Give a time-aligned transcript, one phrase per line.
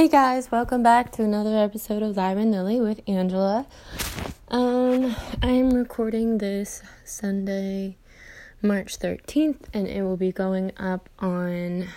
[0.00, 3.66] Hey guys, welcome back to another episode of Lyran Lilly with Angela.
[4.48, 7.98] Um, I'm recording this Sunday,
[8.62, 11.88] March 13th, and it will be going up on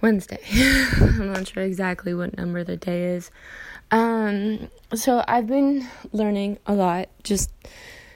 [0.00, 0.38] Wednesday.
[0.96, 3.30] I'm not sure exactly what number the day is.
[3.90, 7.52] Um, so I've been learning a lot, just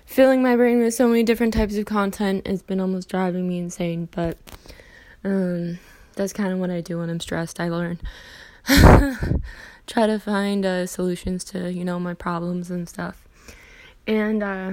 [0.07, 2.47] filling my brain with so many different types of content.
[2.47, 4.39] It's been almost driving me insane, but
[5.25, 5.79] um
[6.19, 7.61] that's kind of what I do when I'm stressed.
[7.61, 7.99] I learn.
[9.87, 13.27] Try to find uh, solutions to, you know, my problems and stuff.
[14.07, 14.73] And uh,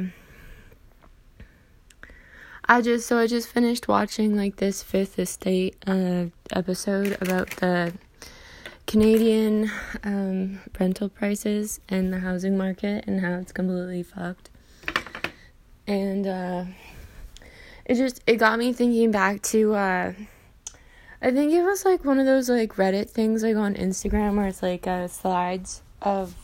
[2.66, 7.94] I just, so I just finished watching like this Fifth Estate uh, episode about the
[8.88, 9.72] Canadian
[10.04, 14.50] um, rental prices and the housing market and how it's completely fucked.
[15.88, 16.66] And uh,
[17.86, 20.14] it just, it got me thinking back to, uh,
[21.22, 24.48] I think it was like one of those like Reddit things like on Instagram where
[24.48, 26.36] it's like uh, slides of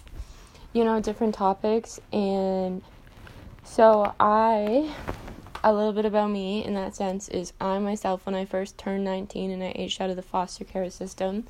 [0.74, 2.82] you know different topics and
[3.64, 4.94] so I
[5.64, 9.04] a little bit about me in that sense is I myself when I first turned
[9.04, 11.46] 19 and I aged out of the foster care system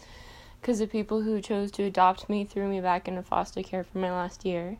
[0.59, 3.97] because the people who chose to adopt me threw me back into foster care for
[3.97, 4.77] my last year.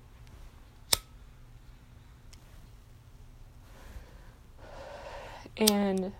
[5.57, 6.11] And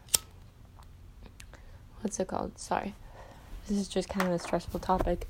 [2.02, 2.58] what's it called?
[2.60, 2.94] Sorry.
[3.68, 5.28] This is just kind of a stressful topic.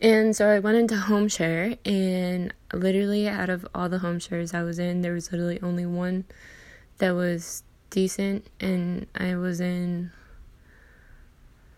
[0.00, 4.52] And so I went into home share, and literally out of all the home shares
[4.52, 6.24] I was in, there was literally only one
[6.98, 10.10] that was decent, and I was in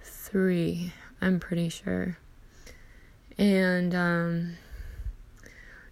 [0.03, 2.19] three, I'm pretty sure.
[3.39, 4.57] And um,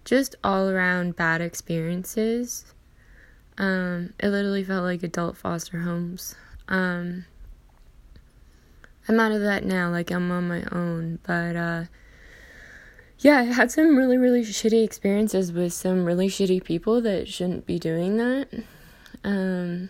[0.03, 2.73] just all around bad experiences.
[3.57, 6.35] Um, it literally felt like adult foster homes.
[6.67, 7.25] Um,
[9.07, 11.19] I'm out of that now, like I'm on my own.
[11.23, 11.83] But uh
[13.19, 17.65] yeah, I had some really, really shitty experiences with some really shitty people that shouldn't
[17.65, 18.47] be doing that.
[19.23, 19.89] Um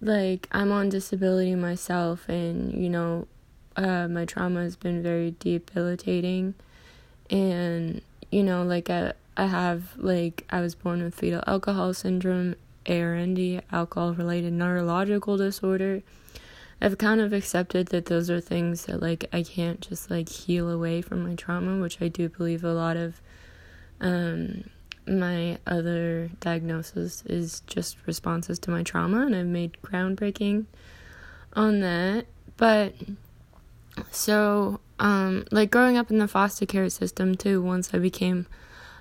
[0.00, 3.28] like I'm on disability myself and you know,
[3.76, 6.54] uh my trauma has been very debilitating
[7.30, 12.56] and you know, like I I have like I was born with fetal alcohol syndrome,
[12.86, 16.02] ARND, alcohol related neurological disorder
[16.84, 20.68] I've kind of accepted that those are things that like I can't just like heal
[20.68, 23.22] away from my trauma, which I do believe a lot of
[24.02, 24.64] um
[25.06, 30.66] my other diagnosis is just responses to my trauma and I've made groundbreaking
[31.54, 32.26] on that.
[32.58, 32.92] But
[34.10, 38.46] so um like growing up in the foster care system too, once I became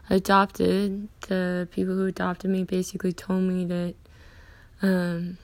[0.09, 3.95] adopted, the people who adopted me basically told me that
[4.81, 5.37] um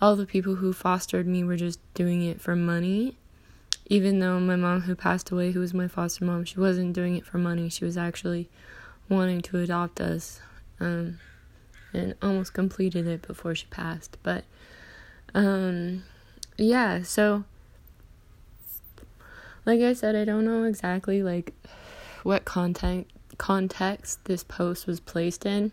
[0.00, 3.16] all the people who fostered me were just doing it for money.
[3.86, 7.16] Even though my mom, who passed away, who was my foster mom, she wasn't doing
[7.16, 7.68] it for money.
[7.68, 8.48] She was actually
[9.08, 10.40] wanting to adopt us
[10.78, 11.18] um,
[11.92, 14.18] and almost completed it before she passed.
[14.22, 14.44] But
[15.34, 16.04] um,
[16.58, 17.44] yeah, so
[19.64, 21.54] like I said, I don't know exactly like
[22.22, 23.06] what content
[23.38, 25.72] context this post was placed in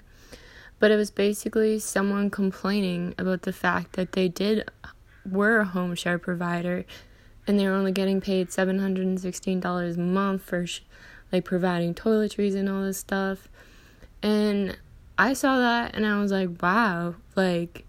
[0.80, 4.70] but it was basically someone complaining about the fact that they did
[5.30, 6.86] were a home share provider
[7.48, 10.82] and they were only getting paid $716 a month for sh-
[11.32, 13.48] like providing toiletries and all this stuff.
[14.22, 14.78] And
[15.18, 17.86] i saw that and i was like wow like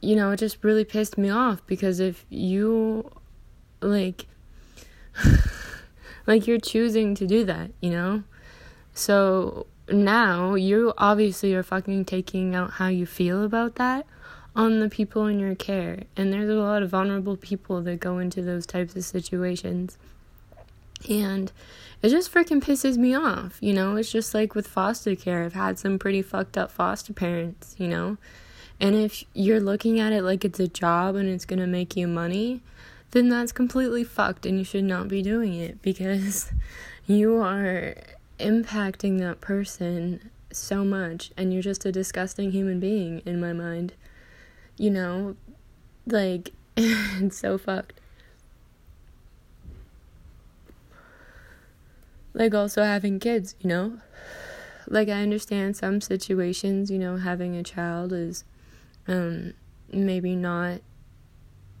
[0.00, 3.10] you know it just really pissed me off because if you
[3.80, 4.26] like
[6.26, 8.22] like you're choosing to do that you know?
[8.96, 14.06] So now you obviously are fucking taking out how you feel about that
[14.56, 16.04] on the people in your care.
[16.16, 19.98] And there's a lot of vulnerable people that go into those types of situations.
[21.08, 21.52] And
[22.02, 23.96] it just freaking pisses me off, you know?
[23.96, 25.44] It's just like with foster care.
[25.44, 28.16] I've had some pretty fucked up foster parents, you know?
[28.80, 32.06] And if you're looking at it like it's a job and it's gonna make you
[32.06, 32.60] money,
[33.10, 36.52] then that's completely fucked and you should not be doing it because
[37.06, 37.94] you are
[38.38, 43.94] impacting that person so much and you're just a disgusting human being in my mind.
[44.76, 45.36] You know,
[46.06, 48.00] like it's so fucked.
[52.32, 53.98] Like also having kids, you know?
[54.88, 58.44] Like I understand some situations, you know, having a child is
[59.06, 59.54] um
[59.92, 60.80] maybe not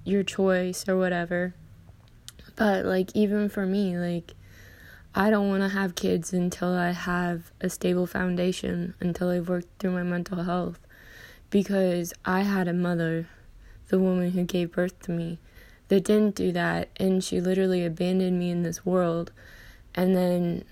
[0.04, 1.54] your choice or whatever.
[2.56, 4.34] But like even for me, like
[5.14, 9.78] I don't want to have kids until I have a stable foundation, until I've worked
[9.78, 10.80] through my mental health.
[11.50, 13.28] Because I had a mother,
[13.88, 15.38] the woman who gave birth to me,
[15.88, 19.32] that didn't do that and she literally abandoned me in this world
[19.94, 20.64] and then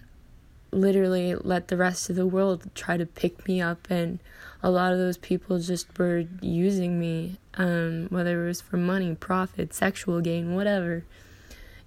[0.70, 4.18] literally let the rest of the world try to pick me up and
[4.62, 9.14] a lot of those people just were using me um, whether it was for money
[9.14, 11.04] profit sexual gain whatever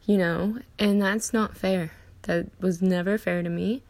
[0.05, 1.91] you know and that's not fair
[2.25, 3.81] that was never fair to me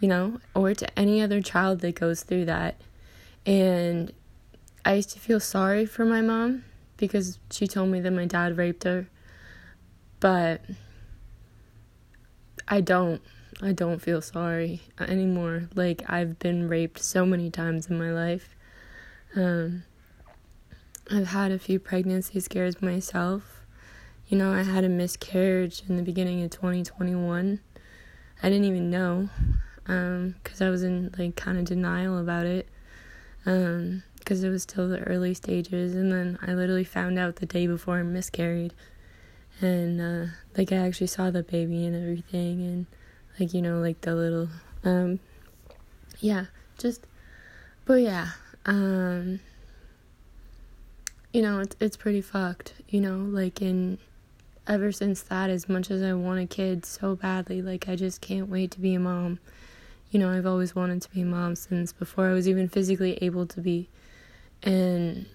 [0.00, 2.80] you know or to any other child that goes through that
[3.44, 4.12] and
[4.84, 6.64] i used to feel sorry for my mom
[6.96, 9.08] because she told me that my dad raped her
[10.20, 10.60] but
[12.68, 13.22] i don't
[13.60, 15.68] I don't feel sorry anymore.
[15.74, 18.54] Like I've been raped so many times in my life.
[19.34, 19.82] Um,
[21.10, 23.64] I've had a few pregnancy scares myself.
[24.28, 27.60] You know, I had a miscarriage in the beginning of 2021.
[28.42, 29.28] I didn't even know
[29.84, 32.68] because um, I was in like kind of denial about it
[33.44, 35.94] because um, it was still the early stages.
[35.94, 38.74] And then I literally found out the day before I miscarried.
[39.60, 42.62] And uh, like I actually saw the baby and everything.
[42.62, 42.86] And
[43.38, 44.48] like you know like the little
[44.84, 45.20] um
[46.20, 46.46] yeah
[46.78, 47.06] just
[47.84, 48.30] but yeah
[48.66, 49.40] um
[51.32, 53.98] you know it's it's pretty fucked you know like in
[54.68, 58.20] ever since that as much as I want a kid so badly like I just
[58.20, 59.40] can't wait to be a mom.
[60.10, 63.18] You know I've always wanted to be a mom since before I was even physically
[63.22, 63.88] able to be.
[64.62, 65.26] And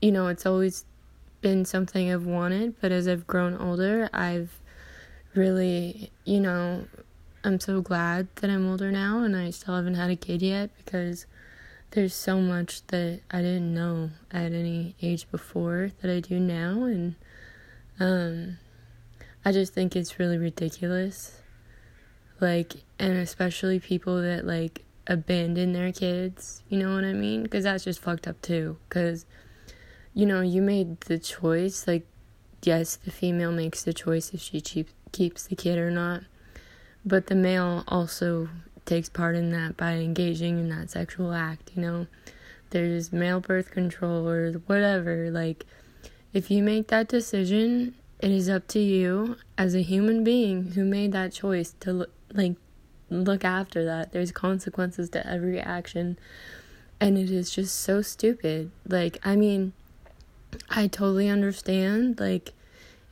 [0.00, 0.84] you know it's always
[1.40, 4.58] been something I've wanted but as I've grown older I've
[5.34, 6.84] really you know
[7.44, 10.70] I'm so glad that I'm older now and I still haven't had a kid yet
[10.84, 11.26] because
[11.92, 16.84] there's so much that I didn't know at any age before that I do now.
[16.84, 17.14] And
[18.00, 18.58] um
[19.44, 21.40] I just think it's really ridiculous
[22.40, 27.46] like and especially people that like abandon their kids, you know what I mean?
[27.46, 29.26] Cuz that's just fucked up too cuz
[30.14, 32.06] you know, you made the choice like
[32.62, 36.22] yes, the female makes the choice if she keeps the kid or not
[37.04, 38.48] but the male also
[38.84, 42.06] takes part in that by engaging in that sexual act, you know.
[42.70, 45.30] There's male birth control or whatever.
[45.30, 45.66] Like,
[46.32, 50.84] if you make that decision, it is up to you as a human being who
[50.84, 52.54] made that choice to, like,
[53.10, 54.12] look after that.
[54.12, 56.16] There's consequences to every action.
[57.00, 58.70] And it is just so stupid.
[58.86, 59.72] Like, I mean,
[60.70, 62.20] I totally understand.
[62.20, 62.52] Like,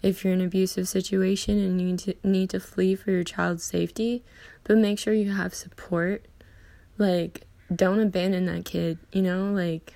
[0.01, 3.25] if you're in an abusive situation and you need to, need to flee for your
[3.25, 4.23] child's safety,
[4.63, 6.25] but make sure you have support.
[6.99, 9.51] Like, don't abandon that kid, you know?
[9.51, 9.95] Like,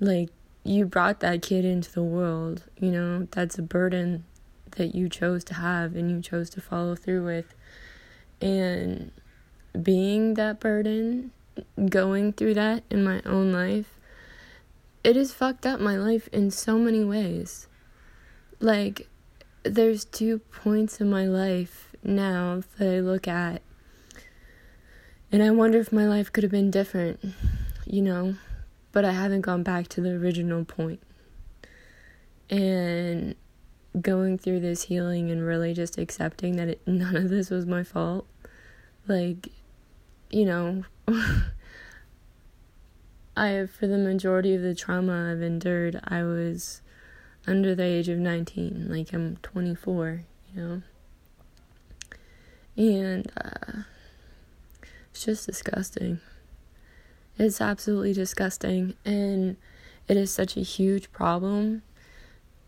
[0.00, 0.30] like
[0.64, 3.28] you brought that kid into the world, you know?
[3.30, 4.24] That's a burden
[4.76, 7.54] that you chose to have and you chose to follow through with.
[8.40, 9.12] And
[9.80, 11.32] being that burden,
[11.88, 13.98] going through that in my own life,
[15.04, 17.66] it has fucked up my life in so many ways
[18.62, 19.08] like
[19.64, 23.60] there's two points in my life now that I look at
[25.30, 27.24] and I wonder if my life could have been different,
[27.86, 28.34] you know,
[28.92, 31.00] but I haven't gone back to the original point.
[32.48, 33.34] And
[34.00, 37.82] going through this healing and really just accepting that it, none of this was my
[37.82, 38.26] fault.
[39.08, 39.48] Like,
[40.30, 40.84] you know,
[43.36, 46.82] I, for the majority of the trauma I've endured, I was
[47.46, 48.86] under the age of 19.
[48.88, 50.22] Like I'm 24,
[50.54, 50.82] you know?
[52.76, 53.82] And uh,
[55.10, 56.20] it's just disgusting.
[57.38, 58.94] It's absolutely disgusting.
[59.04, 59.56] And
[60.08, 61.82] it is such a huge problem.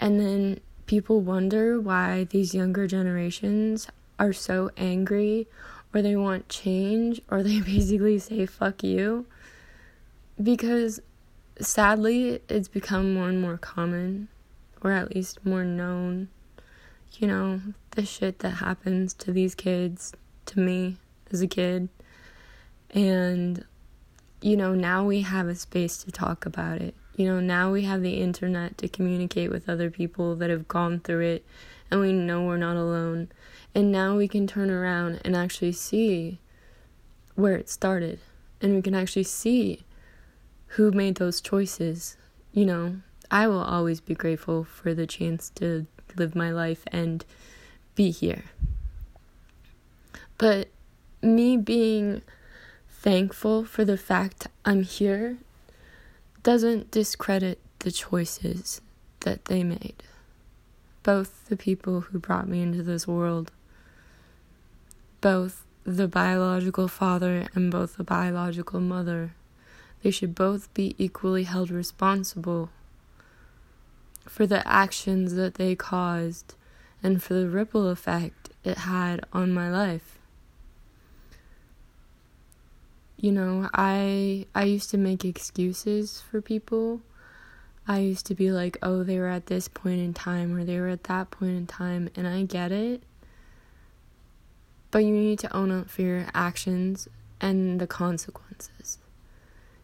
[0.01, 5.47] And then people wonder why these younger generations are so angry
[5.93, 9.27] or they want change or they basically say fuck you.
[10.43, 11.01] Because
[11.61, 14.29] sadly, it's become more and more common
[14.83, 16.29] or at least more known.
[17.19, 17.61] You know,
[17.93, 20.13] the shit that happens to these kids,
[20.47, 20.97] to me
[21.31, 21.89] as a kid.
[22.91, 23.65] And,
[24.45, 26.95] you know, now we have a space to talk about it.
[27.17, 31.01] You know, now we have the internet to communicate with other people that have gone
[31.01, 31.47] through it,
[31.91, 33.31] and we know we're not alone.
[33.75, 36.41] And now we can turn around and actually see
[37.35, 38.21] where it started.
[38.61, 39.87] And we can actually see
[40.67, 42.19] who made those choices,
[42.53, 42.97] you know,
[43.31, 45.87] I will always be grateful for the chance to
[46.17, 47.25] live my life and
[47.95, 48.45] be here.
[50.37, 50.69] But
[51.23, 52.21] me being
[53.05, 55.37] thankful for the fact I'm here
[56.43, 58.81] doesn't discredit the choices
[59.21, 60.03] that they made.
[61.03, 63.53] Both the people who brought me into this world,
[65.21, 69.35] both the biological father and both the biological mother,
[70.03, 72.71] they should both be equally held responsible
[74.27, 76.55] for the actions that they caused
[77.03, 80.14] and for the ripple effect it had on my life.
[83.17, 87.01] You know, I I used to make excuses for people.
[87.87, 90.81] I used to be like, "Oh, they were at this point in time or they
[90.81, 93.03] were at that point in time," and I get it.
[94.91, 97.09] But you need to own up for your actions
[97.41, 98.99] and the consequences.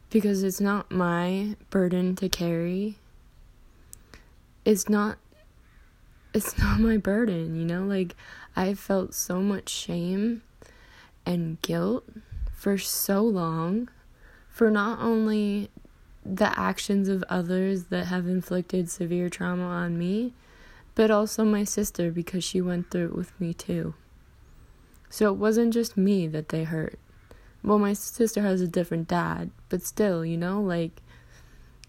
[0.09, 2.97] Because it's not my burden to carry.
[4.65, 5.19] It's not
[6.33, 7.85] it's not my burden, you know?
[7.85, 8.15] Like
[8.57, 10.43] I felt so much shame
[11.27, 12.05] and guilt
[12.61, 13.89] for so long
[14.51, 15.71] for not only
[16.27, 20.35] the actions of others that have inflicted severe trauma on me,
[20.95, 23.95] but also my sister because she went through it with me too.
[25.09, 26.99] So it wasn't just me that they hurt.
[27.65, 31.01] Well, my sister has a different dad, but still, you know, like,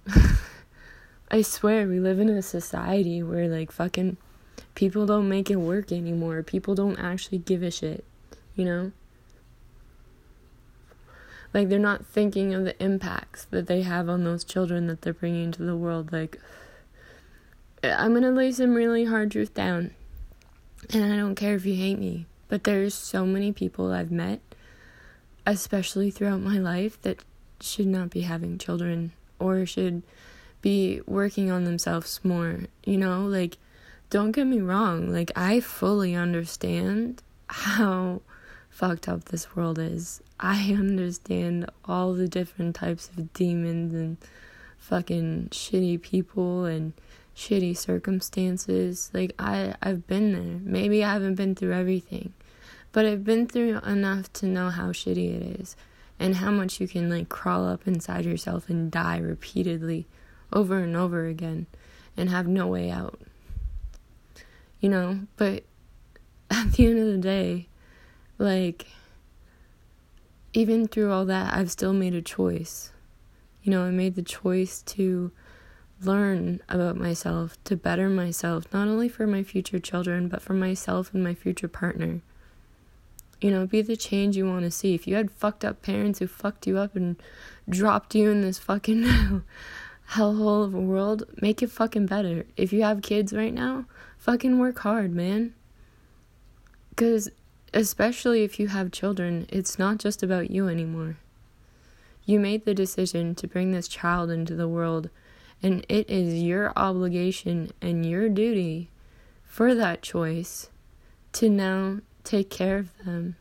[1.29, 4.15] I swear we live in a society where, like, fucking
[4.75, 6.43] people don't make it work anymore.
[6.43, 8.05] People don't actually give a shit,
[8.55, 8.93] you know?
[11.53, 15.13] Like, they're not thinking of the impacts that they have on those children that they're
[15.13, 16.11] bringing into the world.
[16.11, 16.39] Like,
[17.83, 19.91] I'm gonna lay some really hard truth down.
[20.93, 24.39] And I don't care if you hate me, but there's so many people I've met,
[25.45, 27.23] especially throughout my life, that
[27.59, 30.03] should not be having children or should
[30.61, 32.61] be working on themselves more.
[32.83, 33.57] You know, like,
[34.09, 38.21] don't get me wrong, like, I fully understand how
[38.71, 40.21] fucked up this world is.
[40.39, 44.17] I understand all the different types of demons and
[44.79, 46.93] fucking shitty people and
[47.35, 49.11] shitty circumstances.
[49.13, 50.59] Like I I've been there.
[50.63, 52.33] Maybe I haven't been through everything,
[52.91, 55.75] but I've been through enough to know how shitty it is
[56.19, 60.07] and how much you can like crawl up inside yourself and die repeatedly
[60.53, 61.67] over and over again
[62.17, 63.19] and have no way out.
[64.79, 65.63] You know, but
[66.49, 67.67] at the end of the day,
[68.41, 68.87] like
[70.53, 72.91] even through all that, I've still made a choice.
[73.63, 75.31] You know, I made the choice to
[76.03, 81.13] learn about myself, to better myself, not only for my future children, but for myself
[81.13, 82.21] and my future partner.
[83.39, 84.93] You know, be the change you want to see.
[84.93, 87.21] If you had fucked up parents who fucked you up and
[87.69, 89.03] dropped you in this fucking
[90.11, 92.45] hellhole of a world, make it fucking better.
[92.57, 93.85] If you have kids right now,
[94.17, 95.53] fucking work hard, man.
[96.89, 97.29] Because
[97.73, 101.17] especially if you have children, it's not just about you anymore.
[102.25, 105.09] You made the decision to bring this child into the world,
[105.63, 108.89] and it is your obligation and your duty
[109.43, 110.69] for that choice
[111.33, 113.35] to now take care of them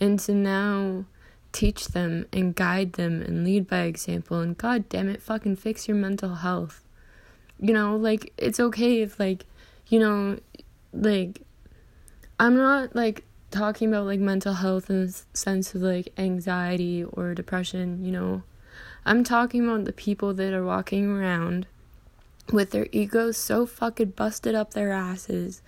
[0.00, 1.04] and to now
[1.52, 5.86] teach them and guide them and lead by example and god damn it fucking fix
[5.86, 6.82] your mental health
[7.60, 9.44] you know like it's okay if like
[9.88, 10.38] you know
[10.94, 11.42] like
[12.40, 17.34] i'm not like talking about like mental health in the sense of like anxiety or
[17.34, 18.42] depression, you know.
[19.06, 21.66] I'm talking about the people that are walking around
[22.52, 25.62] with their egos so fucking busted up their asses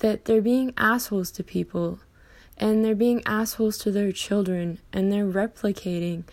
[0.00, 2.00] that they're being assholes to people
[2.56, 6.24] and they're being assholes to their children and they're replicating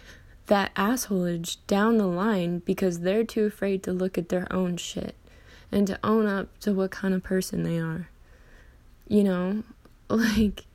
[0.47, 5.15] that assholage down the line because they're too afraid to look at their own shit
[5.71, 8.09] and to own up to what kind of person they are.
[9.07, 9.63] You know,
[10.09, 10.65] like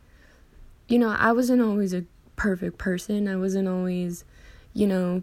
[0.91, 2.05] you know, I wasn't always a
[2.37, 3.29] perfect person.
[3.29, 4.25] I wasn't always,
[4.75, 5.23] you know,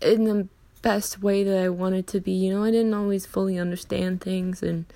[0.00, 0.48] in the
[0.80, 2.32] best way that I wanted to be.
[2.32, 4.86] You know, I didn't always fully understand things and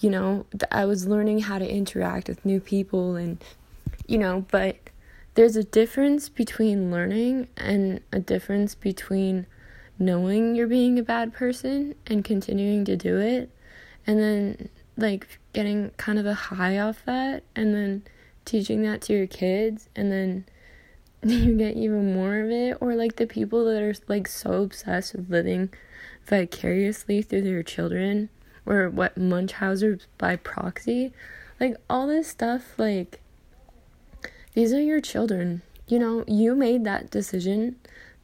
[0.00, 3.42] you know, I was learning how to interact with new people and
[4.06, 4.76] you know, but
[5.34, 9.46] there's a difference between learning and a difference between
[9.98, 13.50] knowing you're being a bad person and continuing to do it
[14.06, 18.02] and then like getting kind of a high off that and then
[18.44, 20.44] teaching that to your kids and then
[21.22, 22.78] you get even more of it?
[22.80, 25.70] Or like the people that are like so obsessed with living
[26.26, 28.28] vicariously through their children
[28.66, 31.12] or what munchausen by proxy?
[31.60, 33.20] Like all this stuff like
[34.54, 35.62] these are your children.
[35.86, 37.76] You know you made that decision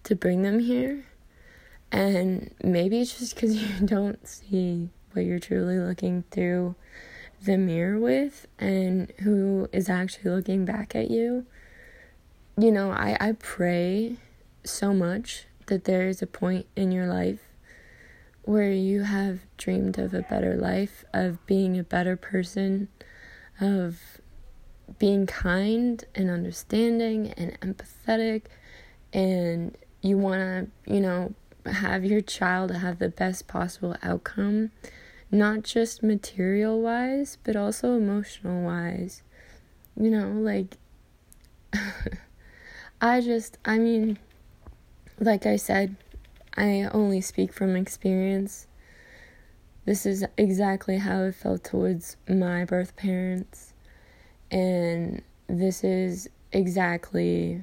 [0.04, 1.04] to bring them here
[1.92, 6.74] and maybe it's just because you don't see what you're truly looking through
[7.42, 11.46] the mirror with and who is actually looking back at you,
[12.58, 14.16] you know, I, I pray
[14.64, 17.40] so much that there is a point in your life
[18.42, 22.88] where you have dreamed of a better life, of being a better person,
[23.60, 24.20] of
[24.98, 28.42] being kind and understanding and empathetic,
[29.12, 30.40] and you want
[30.86, 31.34] to, you know,
[31.66, 34.70] have your child have the best possible outcome
[35.30, 39.22] not just material wise, but also emotional wise.
[39.96, 40.76] You know, like,
[43.00, 44.18] I just, I mean,
[45.18, 45.96] like I said,
[46.56, 48.66] I only speak from experience.
[49.84, 53.72] This is exactly how I felt towards my birth parents.
[54.50, 57.62] And this is exactly,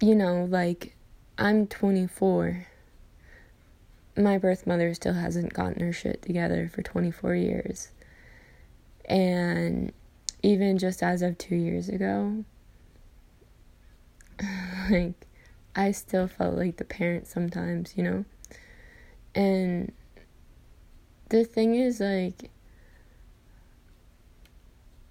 [0.00, 0.94] you know, like,
[1.38, 2.66] I'm 24
[4.18, 7.88] my birth mother still hasn't gotten her shit together for 24 years.
[9.04, 9.92] And
[10.42, 12.44] even just as of two years ago,
[14.90, 15.26] like,
[15.74, 18.24] I still felt like the parent sometimes, you know?
[19.34, 19.92] And
[21.28, 22.50] the thing is, like,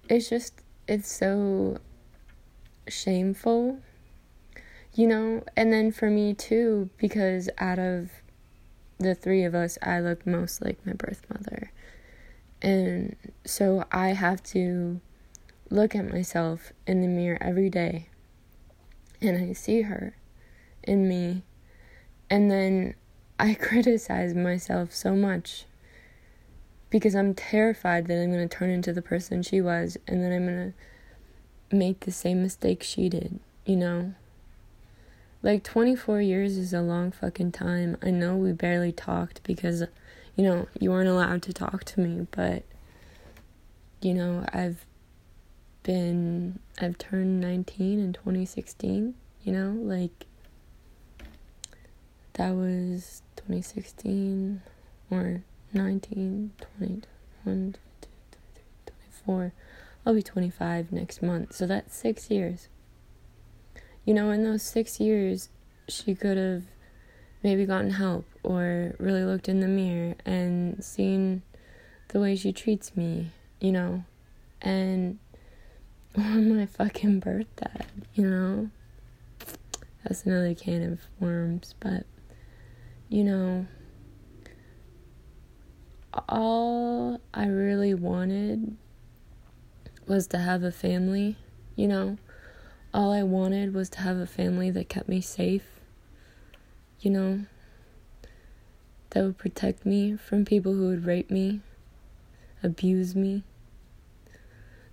[0.08, 0.54] it's just,
[0.86, 1.78] it's so
[2.88, 3.78] shameful,
[4.94, 5.44] you know?
[5.56, 8.10] And then for me, too, because out of
[8.98, 11.70] the three of us, I look most like my birth mother.
[12.60, 15.00] And so I have to
[15.70, 18.08] look at myself in the mirror every day
[19.20, 20.16] and I see her
[20.82, 21.42] in me.
[22.30, 22.94] And then
[23.38, 25.66] I criticize myself so much
[26.90, 30.32] because I'm terrified that I'm going to turn into the person she was and then
[30.32, 34.14] I'm going to make the same mistake she did, you know?
[35.42, 37.96] Like 24 years is a long fucking time.
[38.02, 39.84] I know we barely talked because,
[40.34, 42.64] you know, you weren't allowed to talk to me, but,
[44.00, 44.84] you know, I've
[45.84, 49.14] been, I've turned 19 in 2016,
[49.44, 50.26] you know, like,
[52.32, 54.60] that was 2016
[55.08, 55.42] or
[55.72, 57.02] 19, 20, 21,
[57.44, 57.78] 22,
[58.32, 59.52] 23, 24.
[60.04, 62.68] I'll be 25 next month, so that's six years
[64.08, 65.50] you know, in those six years,
[65.86, 66.62] she could have
[67.42, 71.42] maybe gotten help or really looked in the mirror and seen
[72.08, 73.28] the way she treats me,
[73.60, 74.02] you know,
[74.62, 75.18] and
[76.16, 78.70] on my fucking birthday, you know.
[80.04, 82.06] That's another can of worms, but
[83.10, 83.66] you know,
[86.30, 88.74] all I really wanted
[90.06, 91.36] was to have a family,
[91.76, 92.16] you know
[92.92, 95.64] all I wanted was to have a family that kept me safe,
[97.00, 97.44] you know,
[99.10, 101.60] that would protect me from people who would rape me,
[102.62, 103.42] abuse me,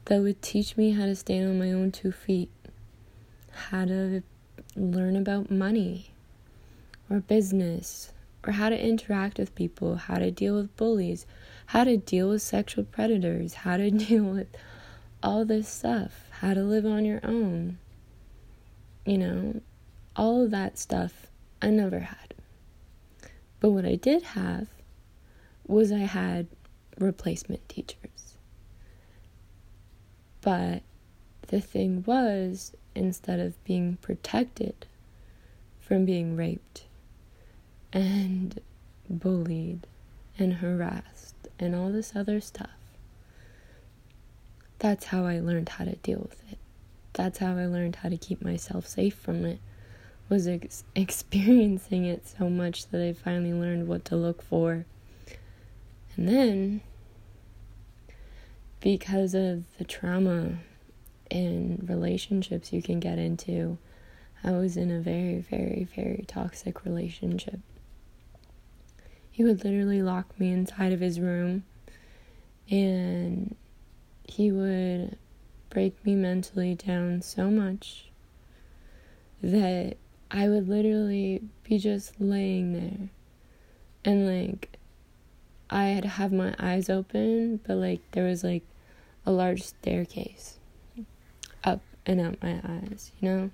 [0.05, 2.49] that would teach me how to stand on my own two feet,
[3.51, 4.21] how to
[4.75, 6.11] learn about money
[7.09, 8.11] or business,
[8.45, 11.25] or how to interact with people, how to deal with bullies,
[11.67, 14.47] how to deal with sexual predators, how to deal with
[15.23, 17.77] all this stuff, how to live on your own
[19.05, 19.61] you know,
[20.15, 21.27] all of that stuff
[21.61, 22.33] I never had.
[23.59, 24.67] But what I did have
[25.67, 26.47] was I had
[26.99, 28.37] replacement teachers.
[30.41, 30.83] But
[31.47, 34.85] the thing was, instead of being protected
[35.79, 36.85] from being raped
[37.93, 38.59] and
[39.09, 39.87] bullied
[40.37, 42.69] and harassed and all this other stuff,
[44.79, 46.57] that's how I learned how to deal with it
[47.15, 49.59] that's how I learned how to keep myself safe from it
[50.29, 54.85] was ex- experiencing it so much that I finally learned what to look for.
[56.15, 56.81] And then
[58.79, 60.59] because of the trauma
[61.31, 63.77] and relationships you can get into,
[64.43, 67.59] I was in a very, very, very toxic relationship.
[69.31, 71.63] He would literally lock me inside of his room
[72.69, 73.55] and
[74.23, 75.17] he would
[75.69, 78.05] break me mentally down so much
[79.41, 79.97] that
[80.31, 83.09] I would literally be just laying there
[84.03, 84.77] and like
[85.69, 88.63] I'd have my eyes open, but like there was like
[89.25, 90.59] a large staircase
[91.63, 93.49] up and out my eyes, you know?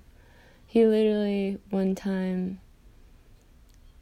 [0.66, 2.60] He literally one time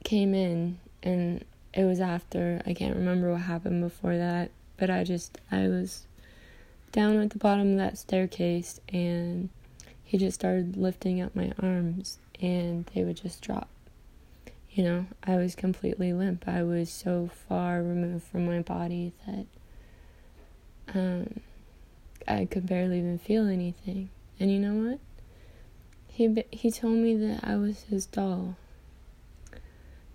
[0.05, 5.05] came in and it was after I can't remember what happened before that, but I
[5.05, 6.07] just I was
[6.93, 9.49] down at the bottom of that staircase and
[10.03, 13.69] he just started lifting up my arms and they would just drop.
[14.71, 16.45] You know, I was completely limp.
[16.47, 19.47] I was so far removed from my body that
[20.95, 21.41] um,
[22.27, 24.11] I could barely even feel anything.
[24.39, 24.99] And you know what?
[26.09, 28.57] He he told me that I was his doll.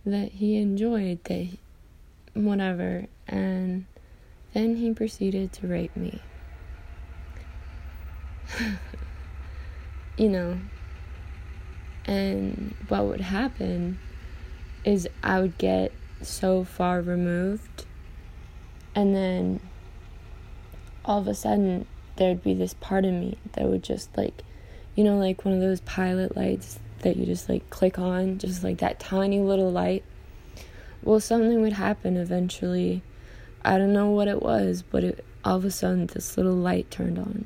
[0.05, 1.57] That he enjoyed that
[2.33, 3.85] whatever and
[4.53, 6.21] then he proceeded to rape me.
[10.17, 10.58] you know.
[12.05, 13.97] And what would happen
[14.84, 17.86] is I would get so far removed
[18.93, 19.60] And then
[21.03, 24.43] all of a sudden, there'd be this part of me that would just like,
[24.95, 28.63] you know, like one of those pilot lights that you just like click on, just
[28.63, 30.03] like that tiny little light.
[31.03, 33.01] Well, something would happen eventually.
[33.63, 36.89] I don't know what it was, but it all of a sudden this little light
[36.89, 37.45] turned on.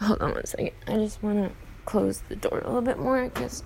[0.00, 0.70] Hold on one second.
[0.86, 1.52] I just want to
[1.84, 3.62] close the door a little bit more because.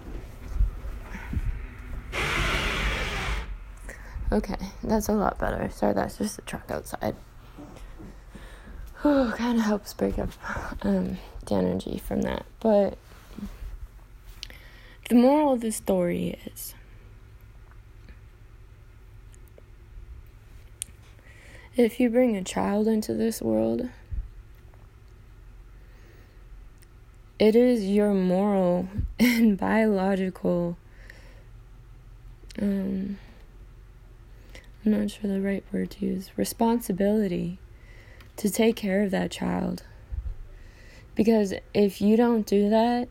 [4.32, 5.70] Okay, that's a lot better.
[5.70, 7.14] Sorry, that's just the truck outside.
[9.02, 10.30] Whew, kind of helps break up
[10.82, 12.46] um, the energy from that.
[12.58, 12.98] But
[15.08, 16.74] the moral of the story is
[21.76, 23.88] if you bring a child into this world,
[27.44, 30.78] it is your moral and biological
[32.60, 33.18] um
[34.84, 37.58] I'm not sure the right word to use responsibility
[38.36, 39.82] to take care of that child.
[41.14, 43.08] Because if you don't do that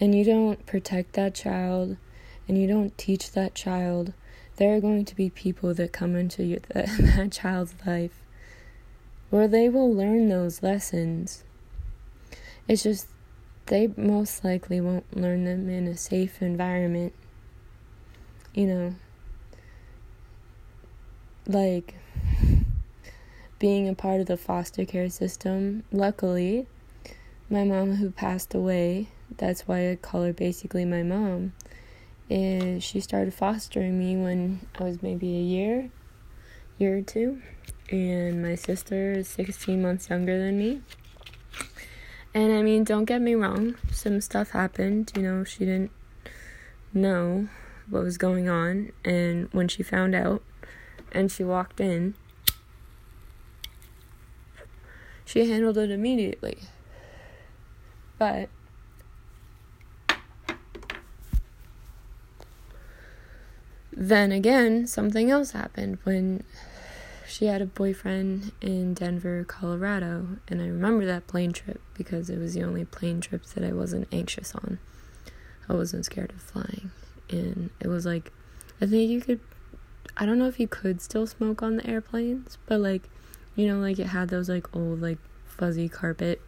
[0.00, 1.98] and you don't protect that child
[2.48, 4.14] and you don't teach that child
[4.56, 8.22] there are going to be people that come into your, that, that child's life
[9.30, 11.44] where they will learn those lessons.
[12.68, 13.08] It's just
[13.66, 17.12] they most likely won't learn them in a safe environment.
[18.54, 18.94] You know,
[21.46, 21.94] like
[23.58, 25.84] being a part of the foster care system.
[25.90, 26.66] Luckily,
[27.48, 31.52] my mom, who passed away, that's why I call her basically my mom,
[32.28, 35.90] is she started fostering me when I was maybe a year,
[36.78, 37.42] year or two,
[37.90, 40.82] and my sister is 16 months younger than me.
[42.34, 45.12] And I mean, don't get me wrong, some stuff happened.
[45.14, 45.92] You know, she didn't
[46.92, 47.48] know
[47.88, 48.90] what was going on.
[49.04, 50.42] And when she found out
[51.12, 52.14] and she walked in,
[55.24, 56.58] she handled it immediately.
[58.18, 58.48] But
[63.92, 66.42] then again, something else happened when
[67.34, 72.38] she had a boyfriend in Denver, Colorado, and I remember that plane trip because it
[72.38, 74.78] was the only plane trip that I wasn't anxious on.
[75.68, 76.92] I wasn't scared of flying.
[77.28, 78.30] And it was like,
[78.80, 79.40] I think you could,
[80.16, 83.10] I don't know if you could still smoke on the airplanes, but like,
[83.56, 86.40] you know, like it had those like old, like fuzzy carpet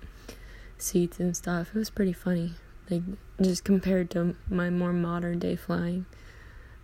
[0.78, 1.70] seats and stuff.
[1.74, 2.52] It was pretty funny,
[2.88, 3.02] like
[3.42, 6.06] just compared to my more modern day flying.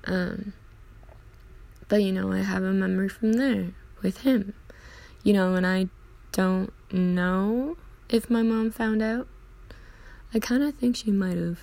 [0.07, 0.55] Um,
[1.87, 4.55] but you know, I have a memory from there with him.
[5.23, 5.89] You know, and I
[6.33, 7.77] don't know
[8.09, 9.29] if my mom found out.
[10.35, 11.61] I kind of think she might have.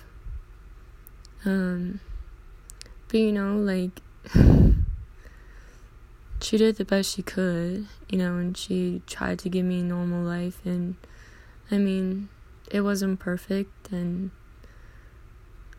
[1.44, 2.00] Um,
[3.08, 4.00] but you know, like,
[6.40, 9.84] she did the best she could, you know, and she tried to give me a
[9.84, 10.60] normal life.
[10.64, 10.96] And
[11.70, 12.28] I mean,
[12.70, 14.30] it wasn't perfect, and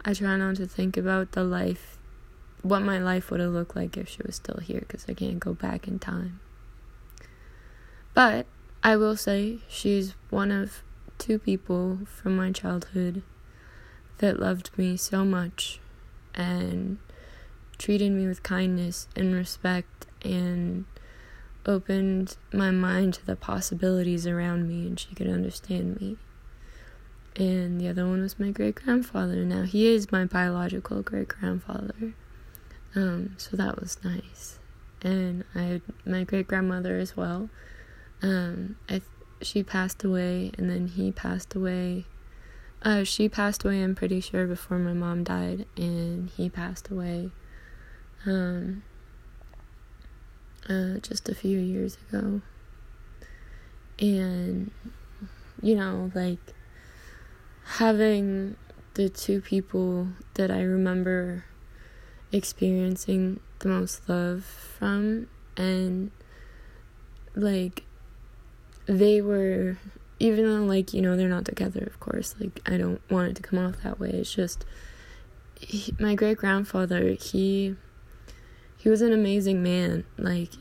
[0.04, 1.98] I try not to think about the life,
[2.62, 5.40] what my life would have looked like if she was still here, because I can't
[5.40, 6.40] go back in time.
[8.14, 8.46] But
[8.84, 10.84] I will say she's one of
[11.18, 13.22] two people from my childhood
[14.18, 15.80] that loved me so much
[16.34, 16.98] and
[17.78, 20.86] treated me with kindness and respect and
[21.66, 26.18] opened my mind to the possibilities around me and she could understand me.
[27.36, 29.46] And the other one was my great grandfather.
[29.46, 32.14] Now he is my biological great grandfather.
[32.96, 34.60] Um, so that was nice.
[35.02, 37.50] And I had my great grandmother as well.
[38.22, 39.02] Um, I
[39.42, 42.06] she passed away, and then he passed away.
[42.84, 43.82] Uh, she passed away.
[43.82, 47.32] I'm pretty sure before my mom died, and he passed away.
[48.26, 48.84] Um,
[50.70, 52.42] uh, just a few years ago.
[54.00, 54.72] And
[55.62, 56.40] you know, like
[57.64, 58.56] having
[58.96, 61.46] the two people that I remember
[62.32, 66.12] experiencing the most love from and
[67.36, 67.84] like
[68.86, 69.78] they were
[70.20, 73.36] even though like you know they're not together of course like i don't want it
[73.36, 74.10] to come off that way.
[74.10, 74.66] It's just
[75.60, 77.76] he, my great grandfather he
[78.78, 80.06] he was an amazing man.
[80.18, 80.52] Like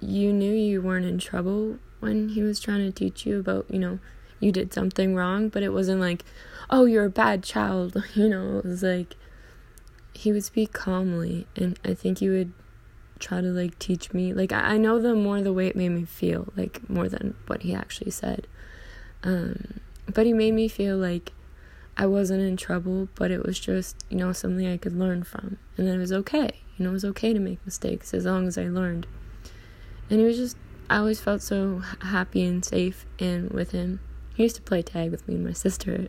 [0.00, 3.78] you knew you weren't in trouble when he was trying to teach you about you
[3.78, 3.98] know
[4.38, 6.24] you did something wrong but it wasn't like
[6.68, 8.58] oh you're a bad child you know?
[8.58, 9.16] It was like
[10.12, 12.52] he would speak calmly and i think he would
[13.18, 15.90] try to like teach me like I, I know the more the way it made
[15.90, 18.46] me feel like more than what he actually said
[19.22, 19.80] um
[20.12, 21.32] but he made me feel like
[21.96, 25.58] I wasn't in trouble but it was just you know something I could learn from
[25.76, 28.46] and then it was okay you know it was okay to make mistakes as long
[28.46, 29.06] as I learned
[30.10, 30.56] and he was just
[30.88, 33.98] I always felt so happy and safe and with him.
[34.36, 36.08] He used to play tag with me and my sister,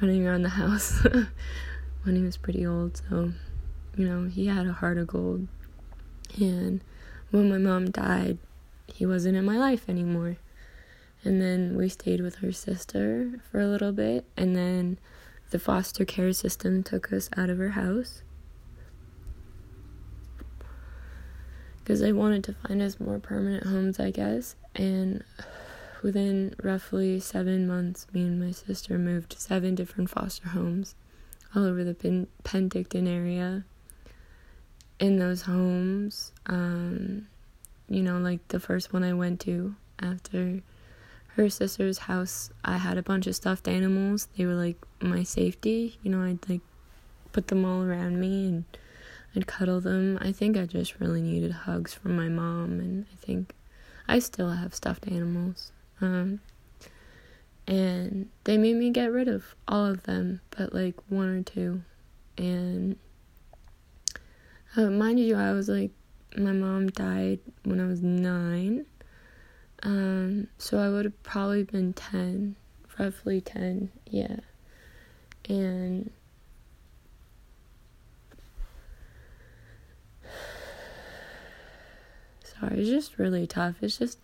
[0.00, 1.02] running around the house
[2.02, 3.00] when he was pretty old.
[3.08, 3.32] So,
[3.96, 5.48] you know, he had a heart of gold.
[6.40, 6.80] And
[7.30, 8.38] when my mom died,
[8.86, 10.36] he wasn't in my life anymore.
[11.24, 14.98] And then we stayed with her sister for a little bit, and then
[15.50, 18.22] the foster care system took us out of her house.
[21.78, 24.56] Because they wanted to find us more permanent homes, I guess.
[24.74, 25.24] And
[26.02, 30.94] within roughly seven months, me and my sister moved to seven different foster homes
[31.54, 33.64] all over the Pen- Penticton area.
[35.02, 37.26] In those homes, um,
[37.88, 40.60] you know, like the first one I went to after
[41.34, 44.28] her sister's house, I had a bunch of stuffed animals.
[44.36, 45.98] They were like my safety.
[46.04, 46.60] You know, I'd like
[47.32, 48.64] put them all around me and
[49.34, 50.18] I'd cuddle them.
[50.20, 53.54] I think I just really needed hugs from my mom, and I think
[54.06, 55.72] I still have stuffed animals.
[56.00, 56.38] Um,
[57.66, 61.82] and they made me get rid of all of them, but like one or two.
[62.38, 62.96] And
[64.76, 65.90] uh, mind you, I was like,
[66.36, 68.86] my mom died when I was nine.
[69.82, 72.56] Um, so I would have probably been 10,
[72.98, 74.36] roughly 10, yeah.
[75.48, 76.10] And
[82.44, 83.76] sorry, it's just really tough.
[83.82, 84.18] It's just,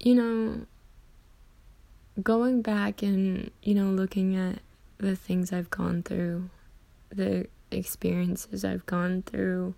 [0.00, 0.66] you know,
[2.22, 4.58] going back and, you know, looking at
[4.98, 6.50] the things I've gone through,
[7.10, 9.74] the experiences I've gone through,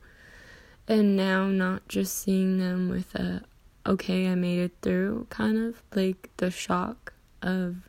[0.89, 3.43] and now not just seeing them with a,
[3.87, 7.89] okay, I made it through, kind of like the shock of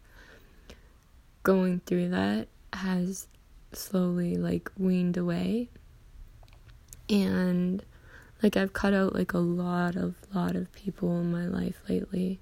[1.43, 3.27] going through that has
[3.73, 5.69] slowly like weaned away.
[7.09, 7.83] And
[8.41, 12.39] like I've cut out like a lot of lot of people in my life lately.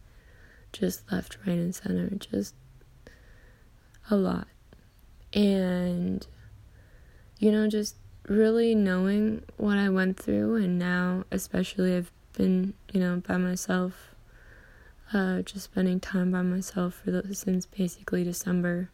[0.72, 2.54] Just left, right and center, just
[4.10, 4.48] a lot.
[5.34, 6.26] And
[7.40, 7.96] you know, just
[8.28, 14.14] really knowing what I went through and now especially I've been, you know, by myself,
[15.14, 18.92] uh, just spending time by myself for the, since basically December.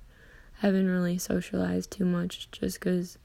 [0.62, 3.18] I haven't really socialized too much just because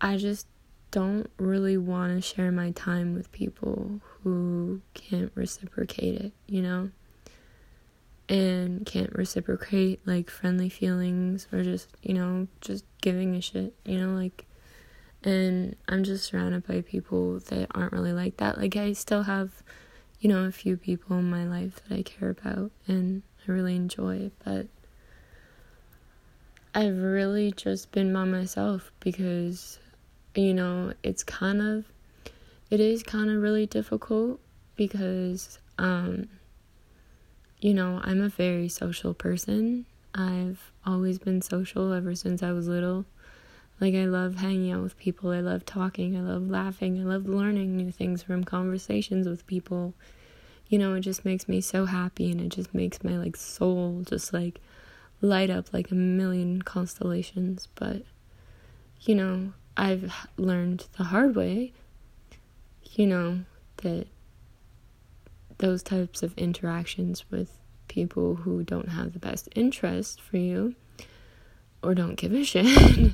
[0.00, 0.46] I just
[0.90, 6.90] don't really want to share my time with people who can't reciprocate it, you know?
[8.28, 13.98] And can't reciprocate like friendly feelings or just, you know, just giving a shit, you
[13.98, 14.44] know, like
[15.24, 18.58] and I'm just surrounded by people that aren't really like that.
[18.58, 19.50] Like I still have,
[20.20, 23.76] you know, a few people in my life that I care about and I really
[23.76, 24.66] enjoy, but
[26.74, 29.78] I've really just been by myself because
[30.34, 31.84] you know, it's kind of
[32.70, 34.40] it is kind of really difficult
[34.76, 36.28] because um
[37.60, 39.86] you know, I'm a very social person.
[40.14, 43.04] I've always been social ever since I was little.
[43.80, 45.30] Like, I love hanging out with people.
[45.30, 46.16] I love talking.
[46.16, 47.00] I love laughing.
[47.00, 49.94] I love learning new things from conversations with people.
[50.68, 54.02] You know, it just makes me so happy and it just makes my, like, soul
[54.04, 54.60] just, like,
[55.20, 57.68] light up like a million constellations.
[57.74, 58.02] But,
[59.00, 61.72] you know, I've learned the hard way,
[62.92, 63.40] you know,
[63.78, 64.08] that
[65.58, 70.74] those types of interactions with people who don't have the best interest for you
[71.82, 73.12] or don't give a shit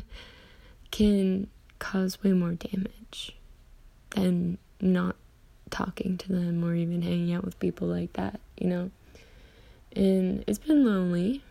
[0.91, 3.37] can cause way more damage
[4.11, 5.17] than not
[5.71, 8.91] talking to them or even hanging out with people like that, you know?
[9.97, 11.43] And it's been lonely.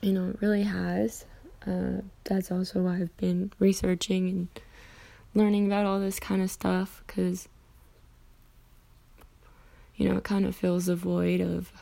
[0.00, 1.24] You know, it really has.
[1.66, 4.48] Uh, that's also why I've been researching and
[5.34, 7.48] learning about all this kind of stuff because,
[10.02, 11.72] you know, it kind of fills the void of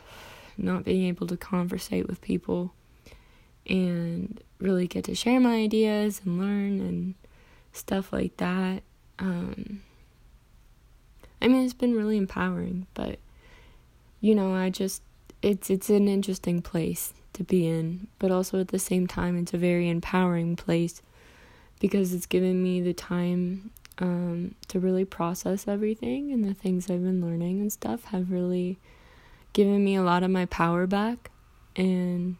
[0.55, 2.71] not being able to conversate with people
[3.67, 7.15] and really get to share my ideas and learn and
[7.73, 8.83] stuff like that.
[9.17, 9.81] Um,
[11.41, 13.17] I mean, it's been really empowering, but
[14.19, 15.01] you know, I just
[15.41, 19.53] it's it's an interesting place to be in, but also at the same time, it's
[19.55, 21.01] a very empowering place
[21.79, 27.03] because it's given me the time um, to really process everything and the things I've
[27.03, 28.79] been learning and stuff have really
[29.53, 31.29] given me a lot of my power back.
[31.75, 32.37] And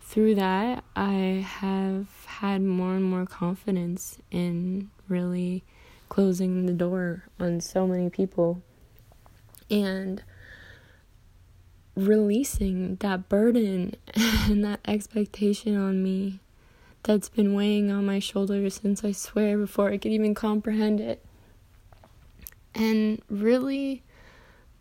[0.00, 5.64] through that, I have had more and more confidence in really
[6.08, 8.62] closing the door on so many people
[9.68, 10.22] and
[11.96, 16.38] releasing that burden and that expectation on me
[17.06, 21.24] that's been weighing on my shoulders since I swear before I could even comprehend it.
[22.74, 24.02] and really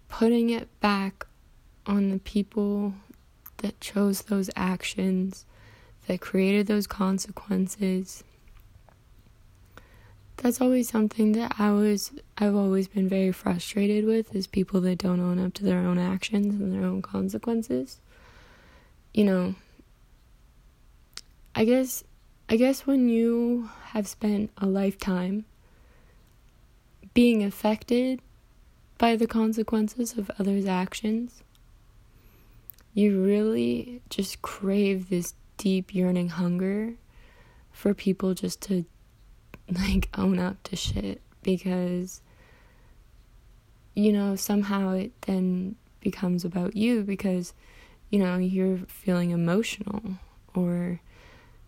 [0.09, 1.25] putting it back
[1.85, 2.93] on the people
[3.57, 5.45] that chose those actions,
[6.07, 8.23] that created those consequences.
[10.37, 14.97] That's always something that I was I've always been very frustrated with is people that
[14.97, 17.99] don't own up to their own actions and their own consequences.
[19.13, 19.55] You know,
[21.55, 22.03] I guess
[22.47, 25.45] I guess when you have spent a lifetime
[27.15, 28.21] being affected
[28.97, 31.41] by the consequences of others' actions,
[32.93, 36.93] you really just crave this deep yearning hunger
[37.71, 38.85] for people just to
[39.71, 42.21] like own up to shit because
[43.95, 47.53] you know somehow it then becomes about you because
[48.09, 50.17] you know you're feeling emotional
[50.53, 50.99] or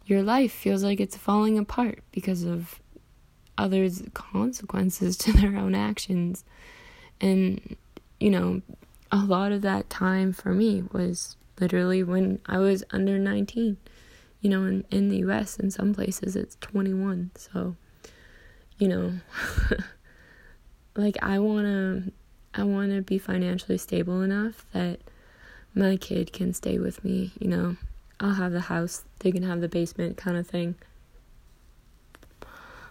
[0.08, 2.82] your life feels like it's falling apart because of
[3.58, 6.44] others' consequences to their own actions.
[7.20, 7.76] And,
[8.20, 8.62] you know,
[9.12, 13.78] a lot of that time for me was literally when I was under 19.
[14.40, 17.32] You know, in, in the US, in some places, it's 21.
[17.36, 17.76] So,
[18.78, 19.14] you know,
[20.96, 22.12] like I want to.
[22.54, 25.00] I want to be financially stable enough that
[25.76, 27.76] my kid can stay with me, you know.
[28.20, 30.76] I'll have the house, they can have the basement kind of thing.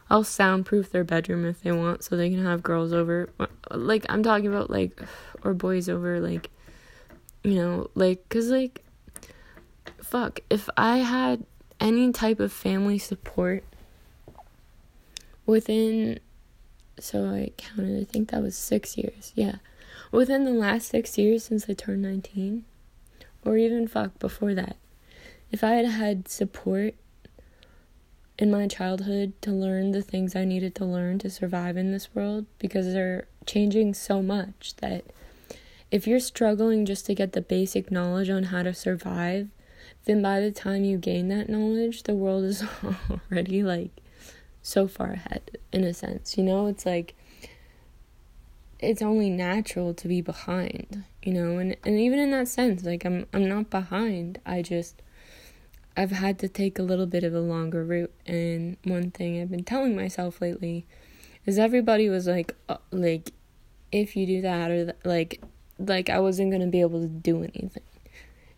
[0.08, 3.28] I'll soundproof their bedroom if they want so they can have girls over.
[3.40, 5.00] Uh, like, I'm talking about, like,
[5.42, 6.50] or boys over, like,
[7.42, 8.84] you know, like, cause, like,
[10.00, 11.44] fuck, if I had
[11.80, 13.64] any type of family support
[15.44, 16.20] within,
[17.00, 19.56] so I counted, I think that was six years, yeah.
[20.12, 22.64] Within the last six years since I turned 19,
[23.44, 24.76] or even fuck before that,
[25.56, 26.94] if I had had support
[28.38, 32.14] in my childhood to learn the things I needed to learn to survive in this
[32.14, 35.06] world, because they're changing so much that
[35.90, 39.48] if you're struggling just to get the basic knowledge on how to survive,
[40.04, 42.62] then by the time you gain that knowledge, the world is
[43.10, 43.92] already like
[44.60, 46.36] so far ahead in a sense.
[46.36, 47.14] You know, it's like
[48.78, 53.06] it's only natural to be behind, you know, and, and even in that sense, like
[53.06, 54.38] I'm I'm not behind.
[54.44, 55.00] I just
[55.96, 58.12] I've had to take a little bit of a longer route.
[58.26, 60.86] And one thing I've been telling myself lately
[61.46, 63.32] is everybody was like, uh, like,
[63.92, 65.42] if you do that or th- like,
[65.78, 67.82] like I wasn't gonna be able to do anything,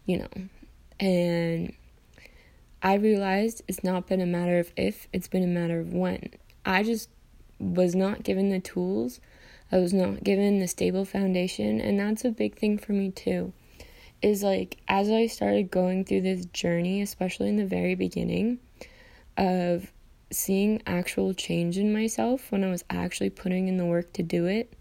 [0.05, 0.49] you know,
[0.99, 1.75] and
[2.83, 6.31] I realized it's not been a matter of if, it's been a matter of when.
[6.65, 7.11] I just
[7.59, 9.21] was not given the tools.
[9.71, 13.53] I was not given the stable foundation, and that's a big thing for me too
[14.23, 18.59] is like as I started going through this journey, especially in the very beginning,
[19.37, 19.93] of
[20.31, 24.47] seeing actual change in myself when I was actually putting in the work to do
[24.47, 24.73] it,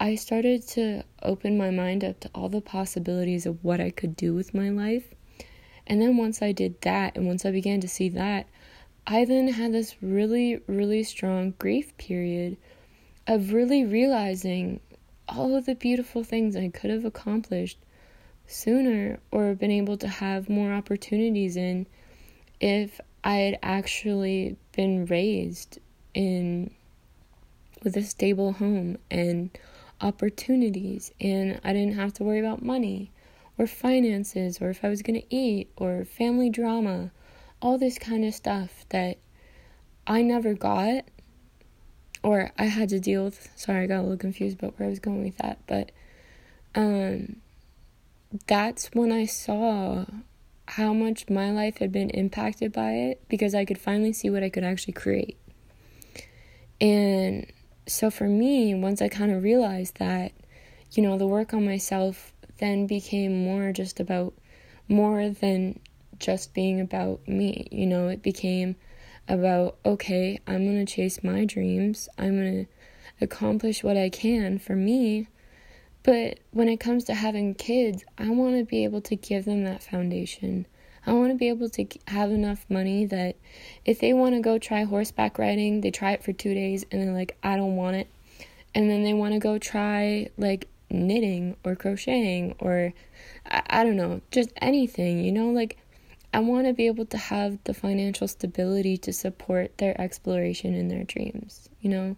[0.00, 4.14] I started to open my mind up to all the possibilities of what I could
[4.14, 5.12] do with my life.
[5.86, 8.46] And then once I did that, and once I began to see that,
[9.06, 12.58] I then had this really, really strong grief period
[13.26, 14.80] of really realizing
[15.28, 17.78] all of the beautiful things I could have accomplished
[18.48, 21.86] sooner or been able to have more opportunities in
[22.60, 25.78] if I had actually been raised
[26.14, 26.70] in
[27.84, 29.50] with a stable home and
[30.00, 31.12] opportunities.
[31.20, 33.12] And I didn't have to worry about money
[33.58, 37.12] or finances or if I was going to eat or family drama
[37.60, 39.18] all this kind of stuff that
[40.06, 41.04] I never got
[42.22, 43.50] or I had to deal with.
[43.56, 45.90] Sorry I got a little confused about where I was going with that but
[46.74, 47.36] um
[48.46, 50.04] that's when I saw
[50.66, 54.42] how much my life had been impacted by it because I could finally see what
[54.42, 55.38] I could actually create.
[56.80, 57.50] And
[57.86, 60.32] so for me, once I kind of realized that,
[60.92, 64.34] you know, the work on myself then became more just about
[64.88, 65.78] more than
[66.18, 67.66] just being about me.
[67.70, 68.76] You know, it became
[69.26, 72.08] about, okay, I'm going to chase my dreams.
[72.18, 75.28] I'm going to accomplish what I can for me
[76.08, 79.64] but when it comes to having kids, I want to be able to give them
[79.64, 80.64] that foundation.
[81.06, 83.36] I want to be able to have enough money that
[83.84, 87.02] if they want to go try horseback riding, they try it for two days and
[87.02, 88.08] they're like, I don't want it.
[88.74, 92.94] And then they want to go try like knitting or crocheting or
[93.44, 95.76] I, I don't know, just anything, you know, like
[96.32, 100.90] I want to be able to have the financial stability to support their exploration and
[100.90, 102.16] their dreams, you know?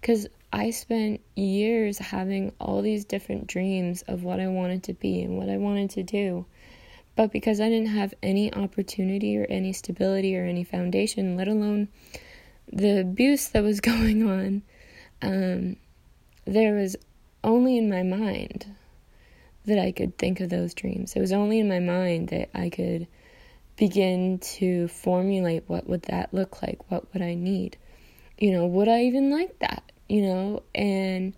[0.00, 5.22] Because I spent years having all these different dreams of what I wanted to be
[5.22, 6.46] and what I wanted to do.
[7.16, 11.88] But because I didn't have any opportunity or any stability or any foundation, let alone
[12.72, 14.62] the abuse that was going on,
[15.20, 15.76] um,
[16.44, 16.96] there was
[17.44, 18.66] only in my mind
[19.66, 21.14] that I could think of those dreams.
[21.14, 23.06] It was only in my mind that I could
[23.76, 26.90] begin to formulate what would that look like?
[26.90, 27.76] What would I need?
[28.38, 29.87] You know, would I even like that?
[30.08, 31.34] You know, and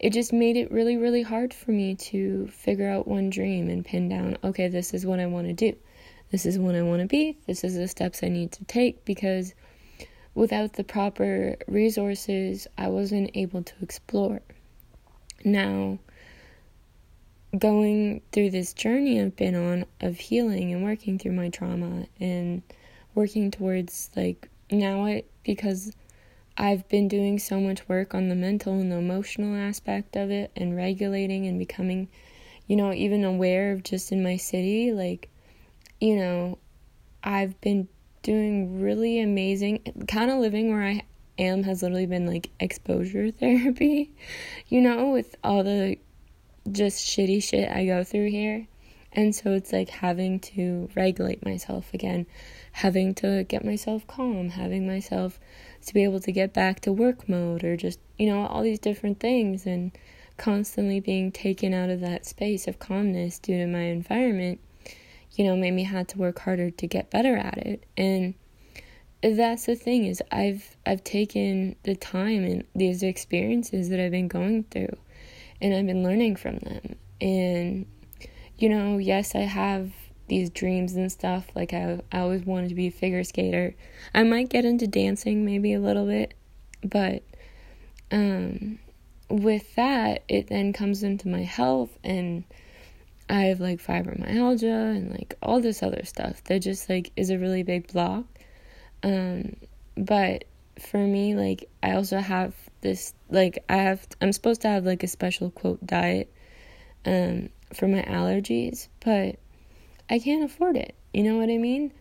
[0.00, 3.84] it just made it really, really hard for me to figure out one dream and
[3.84, 5.76] pin down, okay, this is what I want to do.
[6.30, 7.36] This is what I want to be.
[7.46, 9.54] This is the steps I need to take because
[10.34, 14.40] without the proper resources, I wasn't able to explore.
[15.44, 15.98] Now,
[17.58, 22.62] going through this journey I've been on of healing and working through my trauma and
[23.14, 25.92] working towards like now it because
[26.56, 30.52] I've been doing so much work on the mental and the emotional aspect of it
[30.54, 32.08] and regulating and becoming,
[32.66, 34.92] you know, even aware of just in my city.
[34.92, 35.30] Like,
[36.00, 36.58] you know,
[37.24, 37.88] I've been
[38.22, 41.02] doing really amazing, kind of living where I
[41.38, 44.12] am has literally been like exposure therapy,
[44.68, 45.98] you know, with all the
[46.70, 48.66] just shitty shit I go through here.
[49.12, 52.26] And so it's like having to regulate myself again,
[52.72, 55.38] having to get myself calm, having myself
[55.86, 58.78] to be able to get back to work mode or just, you know, all these
[58.78, 59.92] different things and
[60.36, 64.60] constantly being taken out of that space of calmness due to my environment,
[65.32, 67.84] you know, made me have to work harder to get better at it.
[67.96, 68.34] And
[69.22, 74.28] that's the thing is I've I've taken the time and these experiences that I've been
[74.28, 74.96] going through
[75.62, 76.96] and I've been learning from them.
[77.20, 77.86] And
[78.58, 79.92] you know, yes, I have
[80.28, 81.46] these dreams and stuff.
[81.54, 83.74] Like I, I always wanted to be a figure skater.
[84.14, 86.34] I might get into dancing maybe a little bit,
[86.82, 87.22] but
[88.10, 88.78] um,
[89.28, 92.44] with that, it then comes into my health, and
[93.28, 97.38] I have like fibromyalgia and like all this other stuff that just like is a
[97.38, 98.24] really big block.
[99.02, 99.56] Um,
[99.96, 100.44] but
[100.78, 105.02] for me, like I also have this like I have I'm supposed to have like
[105.02, 106.32] a special quote diet
[107.04, 109.36] um, for my allergies, but
[110.08, 110.94] I can't afford it.
[111.12, 111.92] You know what I mean?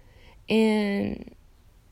[0.49, 1.33] And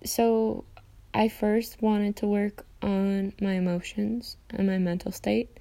[0.04, 0.66] so
[1.14, 5.58] I first wanted to work on my emotions and my mental state,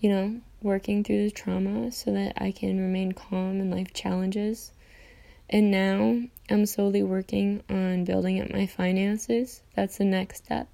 [0.00, 4.72] you know, working through the trauma so that I can remain calm in life challenges.
[5.48, 6.20] And now
[6.50, 9.62] I'm slowly working on building up my finances.
[9.76, 10.68] That's the next step.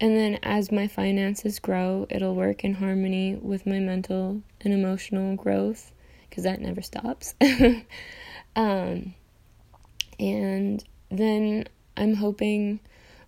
[0.00, 5.36] And then as my finances grow, it'll work in harmony with my mental and emotional
[5.36, 5.92] growth
[6.32, 7.34] because that never stops.
[8.56, 9.14] um,
[10.18, 11.64] and then
[11.94, 12.80] I'm hoping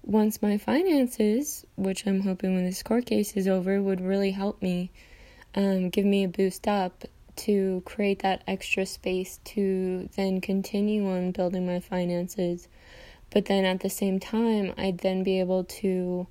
[0.03, 4.63] once my finances, which I'm hoping when this court case is over, would really help
[4.63, 4.91] me,
[5.55, 7.05] um, give me a boost up
[7.37, 12.69] to create that extra space to then continue on building my finances.
[13.29, 16.27] But then at the same time, I'd then be able to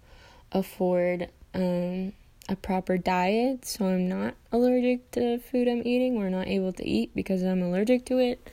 [0.51, 2.13] afford um,
[2.49, 6.87] a proper diet so I'm not allergic to food I'm eating or not able to
[6.87, 8.49] eat because I'm allergic to it,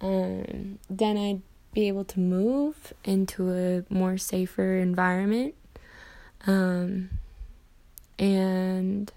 [0.00, 5.54] um, then I'd be able to move into a more safer environment.
[6.46, 7.10] Um,
[8.18, 9.12] and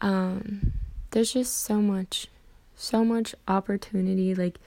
[0.00, 0.72] um,
[1.10, 2.28] there's just so much,
[2.74, 4.34] so much opportunity.
[4.34, 4.58] Like,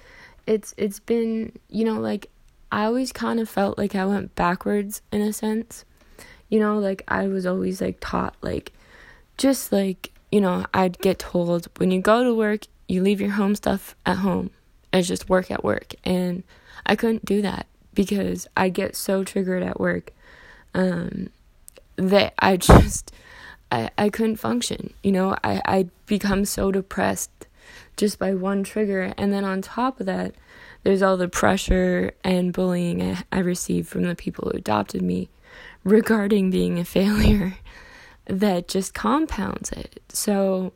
[0.45, 2.29] it's it's been you know like
[2.71, 5.85] I always kind of felt like I went backwards in a sense
[6.49, 8.73] you know, like I was always like taught like
[9.37, 13.31] just like, you know, I'd get told when you go to work, you leave your
[13.31, 14.51] home stuff at home.
[14.93, 15.93] It's just work at work.
[16.03, 16.43] And
[16.85, 20.11] I couldn't do that because I get so triggered at work
[20.73, 21.29] um,
[21.97, 23.11] that I just
[23.71, 24.93] I, I couldn't function.
[25.03, 27.47] You know, I, I become so depressed
[27.97, 29.13] just by one trigger.
[29.17, 30.33] And then on top of that,
[30.83, 35.29] there's all the pressure and bullying I, I received from the people who adopted me
[35.88, 37.57] regarding being a failure
[38.25, 40.01] that just compounds it.
[40.09, 40.73] So,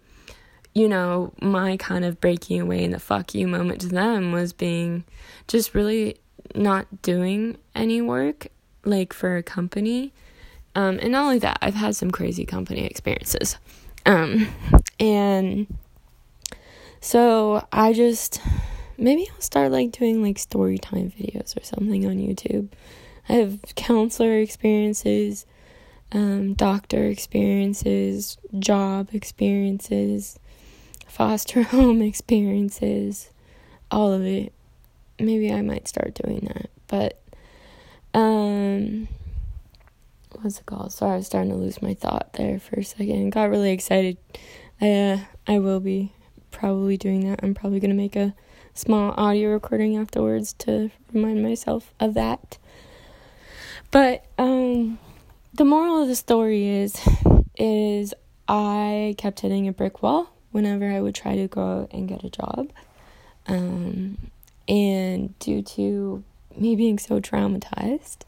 [0.74, 4.54] you know, my kind of breaking away in the fuck you moment to them was
[4.54, 5.04] being
[5.48, 6.18] just really
[6.56, 8.48] not doing any work
[8.86, 10.14] like for a company.
[10.76, 13.58] Um, and not only that, I've had some crazy company experiences.
[14.06, 14.48] Um,
[14.98, 15.68] and
[17.02, 18.40] so I just
[18.98, 22.70] maybe I'll start like doing like story time videos or something on YouTube.
[23.30, 25.46] I have counselor experiences,
[26.12, 30.40] um, doctor experiences, job experiences,
[31.08, 33.30] foster home experiences,
[33.90, 34.54] all of it.
[35.20, 36.70] Maybe I might start doing that.
[36.88, 37.22] But,
[38.14, 39.08] um,
[40.32, 40.92] what's it called?
[40.92, 43.30] Sorry, I was starting to lose my thought there for a second.
[43.32, 44.18] Got really excited.
[44.80, 46.12] I, uh, I will be
[46.50, 47.40] probably doing that.
[47.44, 48.34] I'm probably to make a
[48.74, 52.58] small audio recording afterwards to remind myself of that.
[53.92, 54.98] But um,
[55.54, 56.96] the moral of the story is
[57.58, 58.14] is
[58.48, 62.24] I kept hitting a brick wall whenever I would try to go out and get
[62.24, 62.72] a job.
[63.48, 64.18] Um,
[64.68, 66.24] and due to
[66.58, 68.20] me being so traumatized,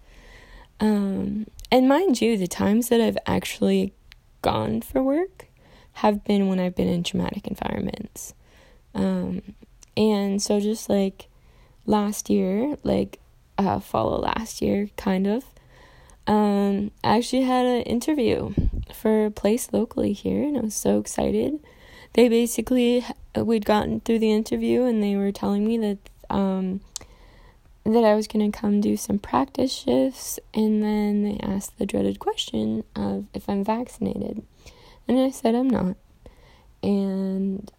[0.80, 3.94] um, and mind you, the times that I've actually
[4.42, 5.48] gone for work
[5.94, 8.34] have been when I've been in traumatic environments.
[8.94, 9.42] Um,
[9.96, 11.30] and so just like
[11.86, 13.20] last year, like
[13.58, 15.46] uh, follow last year, kind of,
[16.26, 18.54] um, I actually had an interview
[18.94, 21.60] for a place locally here, and I was so excited.
[22.14, 25.98] They basically, we'd gotten through the interview, and they were telling me that
[26.30, 26.82] um,
[27.86, 32.20] that I was gonna come do some practice shifts, and then they asked the dreaded
[32.20, 34.44] question of if I'm vaccinated,
[35.08, 35.98] and I said I'm not,
[36.82, 37.70] and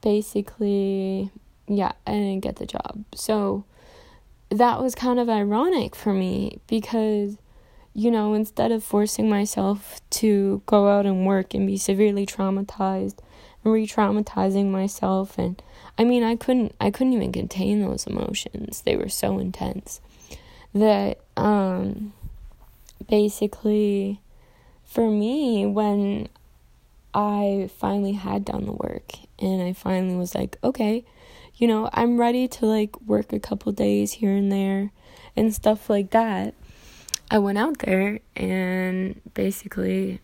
[0.00, 1.32] basically,
[1.66, 3.04] yeah, I didn't get the job.
[3.14, 3.64] So
[4.50, 7.36] that was kind of ironic for me because
[7.98, 13.18] you know, instead of forcing myself to go out and work and be severely traumatized
[13.64, 15.60] and re-traumatizing myself and
[15.98, 18.82] I mean, I couldn't I couldn't even contain those emotions.
[18.82, 20.00] They were so intense
[20.72, 22.12] that um
[23.08, 24.20] basically
[24.84, 26.28] for me when
[27.12, 31.04] I finally had done the work and I finally was like, okay,
[31.58, 34.92] you know, I'm ready to like work a couple days here and there
[35.36, 36.54] and stuff like that.
[37.30, 40.20] I went out there and basically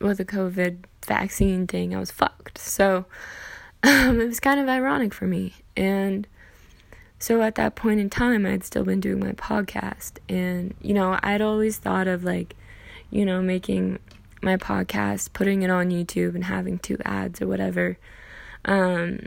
[0.00, 2.58] with the COVID vaccine thing, I was fucked.
[2.58, 3.06] So
[3.82, 5.54] um, it was kind of ironic for me.
[5.76, 6.26] And
[7.18, 10.18] so at that point in time, I'd still been doing my podcast.
[10.28, 12.54] And, you know, I'd always thought of like,
[13.10, 13.98] you know, making
[14.42, 17.98] my podcast, putting it on YouTube and having two ads or whatever.
[18.64, 19.26] Um,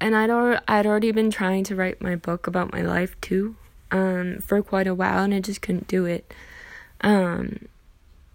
[0.00, 3.56] and I'd, al- I'd already been trying to write my book about my life too
[3.90, 6.32] um, for quite a while, and I just couldn't do it.
[7.00, 7.68] Um,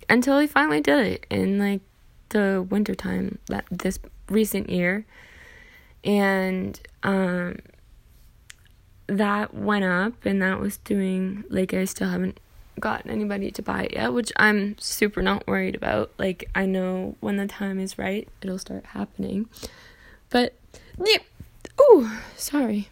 [0.09, 1.81] until I finally did it in like
[2.29, 5.05] the wintertime that this recent year.
[6.03, 7.59] And um,
[9.07, 12.39] that went up, and that was doing like I still haven't
[12.79, 16.11] gotten anybody to buy it yet, which I'm super not worried about.
[16.17, 19.47] Like, I know when the time is right, it'll start happening.
[20.29, 20.55] But,
[20.97, 21.19] yeah.
[21.77, 22.89] Oh, sorry.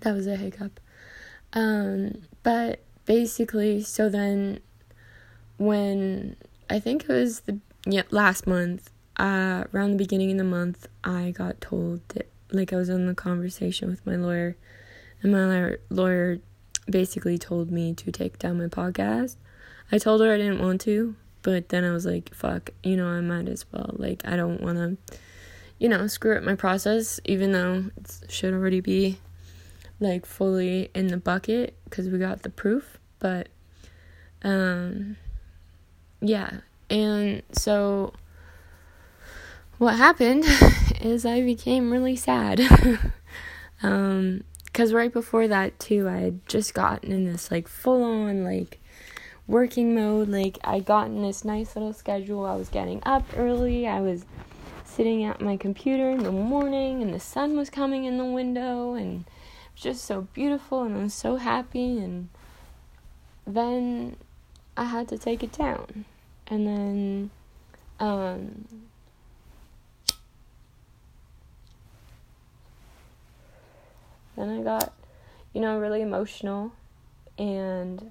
[0.00, 0.80] That was a hiccup.
[1.52, 4.60] Um, but basically, so then
[5.56, 6.36] when
[6.68, 10.88] I think it was the yeah, last month, uh, around the beginning of the month,
[11.04, 14.56] I got told that like I was in the conversation with my lawyer,
[15.22, 16.38] and my lawyer
[16.88, 19.36] basically told me to take down my podcast.
[19.92, 23.06] I told her I didn't want to, but then I was like, fuck, you know,
[23.06, 23.94] I might as well.
[23.96, 25.16] Like, I don't want to,
[25.80, 29.18] you know, screw up my process, even though it should already be
[29.98, 32.98] like fully in the bucket because we got the proof.
[33.18, 33.48] But
[34.42, 35.16] um
[36.20, 36.60] yeah.
[36.90, 38.12] And so
[39.78, 40.44] what happened
[41.00, 42.60] is i became really sad.
[43.82, 48.44] Um because right before that too i had just gotten in this like full on
[48.44, 48.78] like
[49.46, 50.28] working mode.
[50.28, 52.44] Like i got in this nice little schedule.
[52.44, 53.88] I was getting up early.
[53.88, 54.26] I was
[54.90, 58.94] sitting at my computer in the morning and the sun was coming in the window
[58.94, 62.28] and it was just so beautiful and I was so happy and
[63.46, 64.16] then
[64.76, 66.04] I had to take it down.
[66.48, 67.30] And then
[68.00, 68.66] um
[74.36, 74.92] then I got
[75.52, 76.72] you know really emotional
[77.38, 78.10] and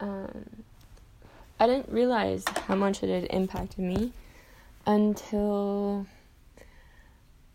[0.00, 0.61] um
[1.62, 4.10] I didn't realize how much it had impacted me
[4.84, 6.08] until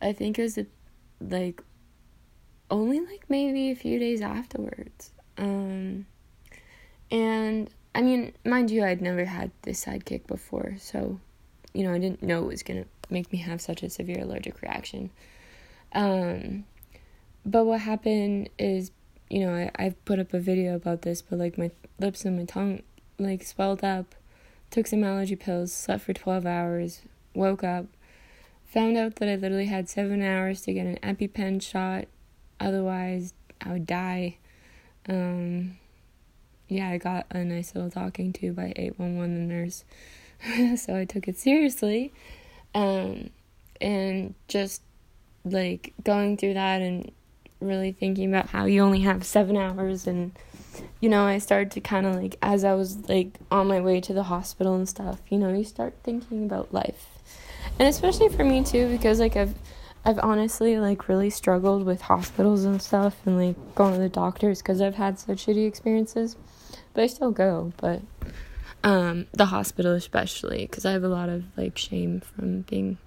[0.01, 0.65] I think it was the
[1.19, 1.61] like
[2.71, 5.11] only like maybe a few days afterwards.
[5.37, 6.05] Um,
[7.11, 11.19] and I mean, mind you, I'd never had this sidekick before, so
[11.73, 14.61] you know, I didn't know it was gonna make me have such a severe allergic
[14.61, 15.09] reaction.
[15.91, 16.63] Um,
[17.45, 18.91] but what happened is,
[19.29, 22.37] you know, I, I've put up a video about this, but like my lips and
[22.37, 22.83] my tongue
[23.19, 24.15] like swelled up,
[24.71, 27.01] took some allergy pills, slept for 12 hours,
[27.33, 27.85] woke up,
[28.73, 32.05] Found out that I literally had seven hours to get an EpiPen shot,
[32.59, 34.37] otherwise, I would die.
[35.07, 35.77] Um,
[36.67, 39.85] yeah, I got a nice little talking to by 811, the nurse.
[40.79, 42.11] so I took it seriously.
[42.75, 43.29] Um,
[43.79, 44.81] and just
[45.45, 47.09] like going through that and
[47.61, 50.33] really thinking about how you only have seven hours and
[50.99, 54.01] you know i started to kind of like as i was like on my way
[54.01, 57.07] to the hospital and stuff you know you start thinking about life
[57.79, 59.53] and especially for me too because like I've
[60.05, 64.61] I've honestly like really struggled with hospitals and stuff and like going to the doctors
[64.61, 66.37] because I've had such shitty experiences.
[66.93, 67.73] But I still go.
[67.77, 68.01] But
[68.83, 72.97] Um, the hospital especially, because I have a lot of like shame from being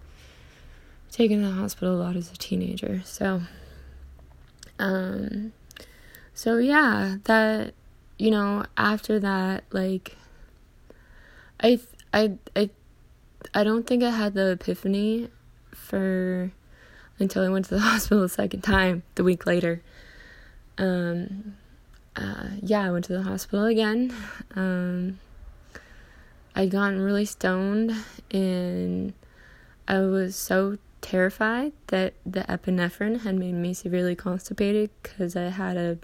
[1.11, 3.01] taken to the hospital a lot as a teenager.
[3.05, 3.43] So,
[4.79, 5.53] um,
[6.41, 7.75] so yeah, that
[8.17, 10.17] you know after that, like,
[11.63, 11.79] I
[12.15, 12.71] I I
[13.53, 15.29] I don't think I had the epiphany
[15.75, 16.51] for
[17.19, 19.83] until I went to the hospital a second time the week later.
[20.79, 21.57] Um,
[22.17, 24.11] uh, yeah, I went to the hospital again.
[24.55, 25.21] Um,
[26.55, 27.93] I'd gotten really stoned
[28.31, 29.13] and
[29.87, 35.77] I was so terrified that the epinephrine had made me severely constipated because I had
[35.77, 35.99] a,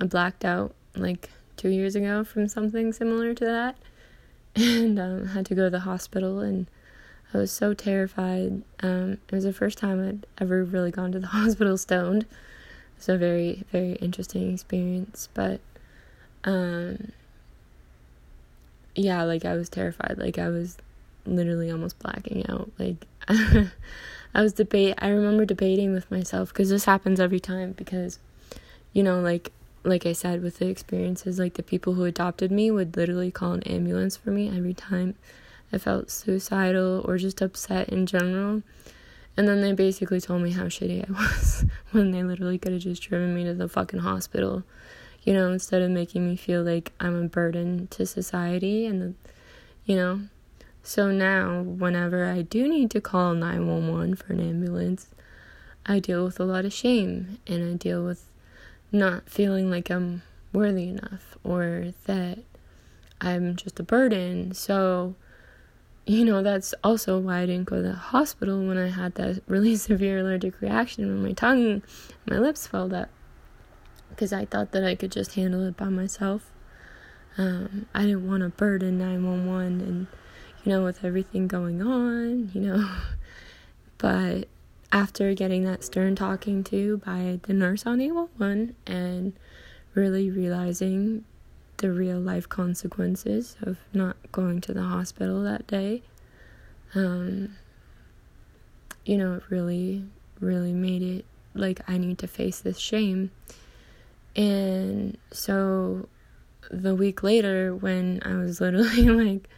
[0.00, 3.76] a blacked out like two years ago from something similar to that
[4.56, 6.66] and um, had to go to the hospital and
[7.34, 8.62] I was so terrified.
[8.80, 12.26] Um, it was the first time I'd ever really gone to the hospital stoned.
[12.96, 15.28] It's a very, very interesting experience.
[15.34, 15.60] But,
[16.44, 17.10] um,
[18.94, 20.16] yeah, like I was terrified.
[20.16, 20.78] Like I was
[21.26, 22.70] literally almost blacking out.
[22.78, 24.94] Like, I was debate.
[24.98, 27.72] I remember debating with myself because this happens every time.
[27.72, 28.20] Because,
[28.92, 29.50] you know, like
[29.84, 33.52] like I said with the experiences, like the people who adopted me would literally call
[33.52, 35.14] an ambulance for me every time
[35.72, 38.62] I felt suicidal or just upset in general.
[39.36, 42.82] And then they basically told me how shitty I was when they literally could have
[42.82, 44.62] just driven me to the fucking hospital,
[45.22, 49.16] you know, instead of making me feel like I'm a burden to society and,
[49.84, 50.20] you know.
[50.82, 55.08] So now, whenever I do need to call 911 for an ambulance,
[55.86, 58.26] I deal with a lot of shame and I deal with
[58.94, 60.22] not feeling like I'm
[60.52, 62.38] worthy enough or that
[63.20, 64.54] I'm just a burden.
[64.54, 65.14] So,
[66.06, 69.42] you know, that's also why I didn't go to the hospital when I had that
[69.46, 71.82] really severe allergic reaction when my tongue,
[72.26, 73.10] my lips swelled up.
[74.10, 76.52] Because I thought that I could just handle it by myself.
[77.36, 80.06] Um, I didn't want to burden 911 and,
[80.62, 82.88] you know, with everything going on, you know.
[83.98, 84.46] but
[84.94, 89.32] after getting that stern talking to by the nurse on 811 and
[89.92, 91.24] really realizing
[91.78, 96.00] the real life consequences of not going to the hospital that day.
[96.94, 97.56] Um,
[99.04, 100.04] you know, it really,
[100.38, 101.24] really made it
[101.54, 103.32] like I need to face this shame.
[104.36, 106.08] And so
[106.70, 109.48] the week later, when I was literally like,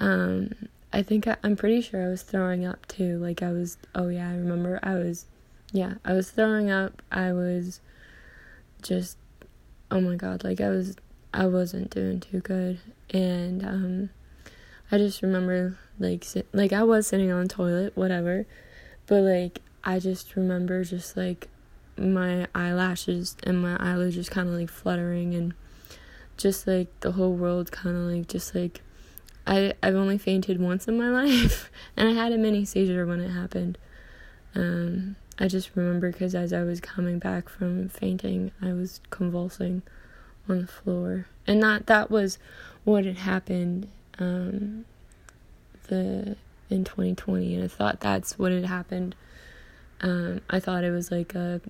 [0.00, 0.50] um,
[0.94, 3.18] I think I, I'm pretty sure I was throwing up too.
[3.18, 5.26] Like, I was, oh yeah, I remember I was,
[5.72, 7.02] yeah, I was throwing up.
[7.10, 7.80] I was
[8.82, 9.18] just,
[9.90, 10.96] oh my god, like, I was
[11.34, 12.78] I wasn't doing too good,
[13.10, 14.10] and um,
[14.92, 18.46] I just remember like sit- like I was sitting on the toilet, whatever,
[19.06, 21.48] but like I just remember just like
[21.98, 25.54] my eyelashes and my eyelids just kind of like fluttering and
[26.36, 28.80] just like the whole world kind of like just like
[29.46, 33.20] I I've only fainted once in my life and I had a mini seizure when
[33.20, 33.78] it happened.
[34.54, 39.82] Um, I just remember because as I was coming back from fainting, I was convulsing
[40.48, 42.38] on the floor, and that that was
[42.84, 43.88] what had happened
[44.18, 44.84] um,
[45.88, 46.36] the
[46.70, 49.16] in 2020, and I thought that's what had happened.
[50.00, 51.60] Um, I thought it was like a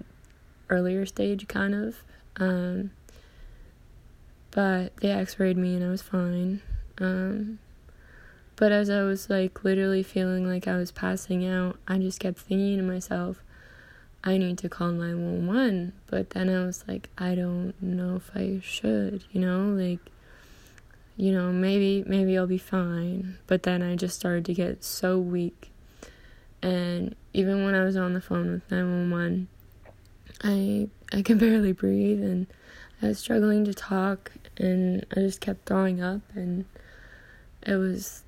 [0.68, 2.02] earlier stage kind of,
[2.36, 2.90] um,
[4.50, 6.60] but they X-rayed me and I was fine.
[6.98, 7.58] Um,
[8.56, 12.38] but as I was like literally feeling like I was passing out, I just kept
[12.38, 13.42] thinking to myself,
[14.22, 15.92] I need to call 911.
[16.06, 20.00] But then I was like, I don't know if I should, you know, like,
[21.16, 23.38] you know, maybe, maybe I'll be fine.
[23.46, 25.70] But then I just started to get so weak.
[26.62, 29.48] And even when I was on the phone with 911,
[30.42, 32.46] I, I could barely breathe and
[33.02, 36.64] I was struggling to talk and I just kept throwing up and
[37.66, 38.23] it was,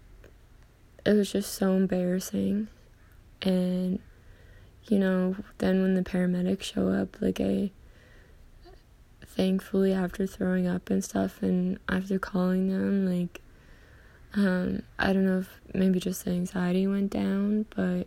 [1.06, 2.68] it was just so embarrassing.
[3.42, 4.00] And
[4.88, 7.70] you know, then when the paramedics show up, like I
[9.24, 13.40] thankfully after throwing up and stuff and after calling them, like
[14.34, 18.06] um I don't know if maybe just the anxiety went down, but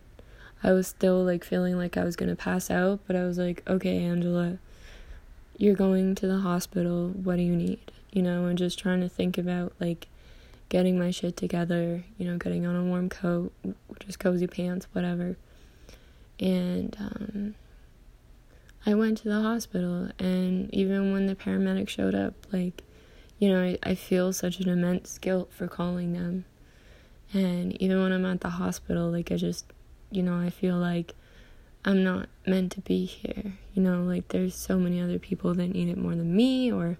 [0.62, 3.62] I was still like feeling like I was to pass out, but I was like,
[3.66, 4.58] "Okay, Angela,
[5.56, 7.08] you're going to the hospital.
[7.08, 7.80] What do you need?"
[8.12, 10.08] You know, and just trying to think about like
[10.70, 13.52] getting my shit together, you know, getting on a warm coat,
[13.98, 15.36] just cozy pants, whatever
[16.40, 17.54] and um,
[18.86, 20.10] I went to the hospital.
[20.18, 22.82] And even when the paramedics showed up, like,
[23.38, 26.46] you know, I, I feel such an immense guilt for calling them.
[27.32, 29.66] And even when I'm at the hospital, like, I just,
[30.10, 31.14] you know, I feel like
[31.84, 33.52] I'm not meant to be here.
[33.74, 36.98] You know, like, there's so many other people that need it more than me, or,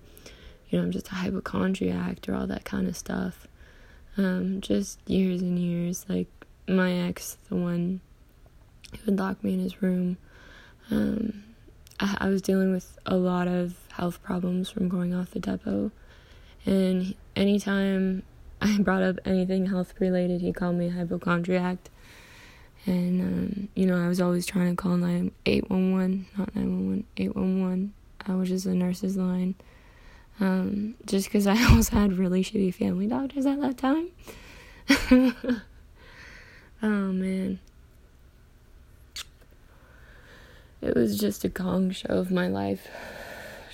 [0.68, 3.48] you know, I'm just a hypochondriac or all that kind of stuff.
[4.20, 6.04] Um, just years and years.
[6.06, 6.28] Like
[6.68, 8.02] my ex, the one
[8.92, 10.18] who would lock me in his room.
[10.90, 11.42] Um,
[11.98, 15.90] I, I was dealing with a lot of health problems from going off the Depo,
[16.66, 18.22] and anytime
[18.60, 21.78] I brought up anything health related, he called me a hypochondriac.
[22.84, 25.02] And, um, you know, I was always trying to call
[25.46, 27.92] 811, not 911, 811,
[28.28, 29.54] uh, which is the nurse's line.
[30.41, 34.09] Um, just because I also had really shitty family doctors at that time.
[36.82, 37.61] oh, man.
[40.80, 42.88] It was just a gong show of my life.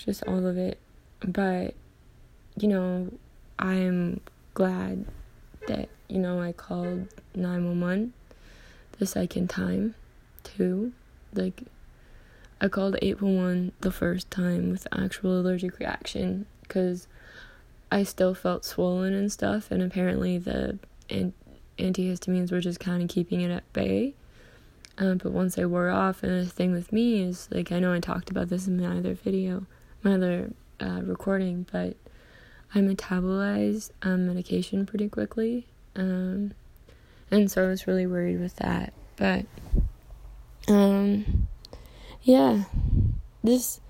[0.05, 0.79] Just all of it.
[1.21, 1.75] But,
[2.59, 3.13] you know,
[3.61, 4.21] I'm
[4.55, 5.07] glad
[5.69, 7.07] that, you know, I called
[7.37, 8.13] 911
[8.99, 9.95] the second time,
[10.43, 10.93] too.
[11.33, 11.63] Like,
[12.61, 17.07] I called 811 the first time with actual allergic reaction because
[17.91, 21.35] I still felt swollen and stuff, and apparently the an-
[21.79, 24.15] antihistamines were just kind of keeping it at bay.
[24.99, 27.93] Um, but once they wore off, and the thing with me is like I know
[27.93, 29.67] I talked about this in my other video,
[30.03, 31.97] my other uh, recording, but
[32.75, 36.53] I metabolize um, medication pretty quickly, um,
[37.31, 38.93] and so I was really worried with that.
[39.17, 39.47] But
[40.69, 41.47] um,
[42.23, 42.65] yeah,
[43.45, 43.81] this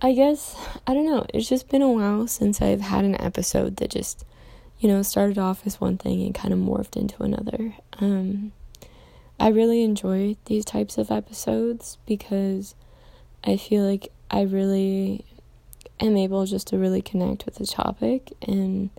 [0.00, 1.24] I guess I don't know.
[1.32, 4.24] It's just been a while since I've had an episode that just
[4.78, 7.74] you know started off as one thing and kind of morphed into another.
[7.98, 8.52] Um,
[9.40, 12.74] I really enjoy these types of episodes because
[13.42, 15.24] I feel like I really
[16.00, 18.90] am able just to really connect with the topic and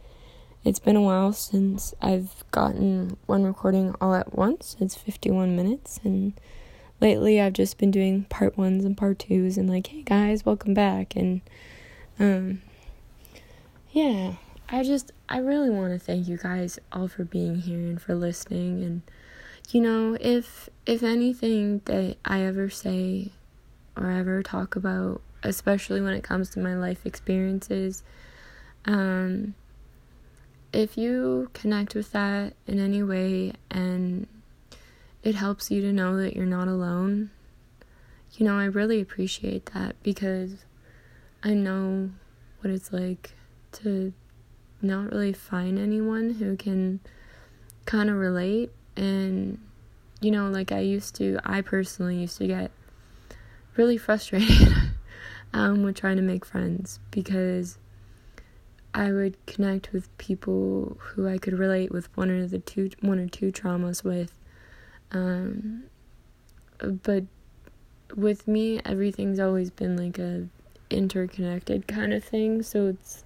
[0.63, 4.75] it's been a while since I've gotten one recording all at once.
[4.79, 6.33] It's 51 minutes and
[7.01, 10.73] lately I've just been doing part 1s and part 2s and like, "Hey guys, welcome
[10.73, 11.41] back." And
[12.19, 12.61] um
[13.91, 14.33] yeah,
[14.69, 18.15] I just I really want to thank you guys all for being here and for
[18.15, 19.01] listening and
[19.69, 23.31] you know, if if anything that I ever say
[23.97, 28.03] or ever talk about, especially when it comes to my life experiences,
[28.85, 29.55] um,
[30.71, 34.27] if you connect with that in any way and
[35.27, 37.31] it helps you to know that you're not alone,
[38.33, 40.65] you know, I really appreciate that because
[41.43, 42.11] I know
[42.61, 43.31] what it's like
[43.73, 44.13] to
[44.81, 46.99] not really find anyone who can
[47.85, 48.71] kind of relate.
[48.95, 49.59] And
[50.21, 52.71] you know like i used to i personally used to get
[53.75, 54.73] really frustrated
[55.53, 57.77] um, with trying to make friends because
[58.93, 63.19] i would connect with people who i could relate with one or the two one
[63.19, 64.33] or two traumas with
[65.11, 65.83] um,
[66.79, 67.23] but
[68.15, 70.47] with me everything's always been like a
[70.89, 73.23] interconnected kind of thing so it's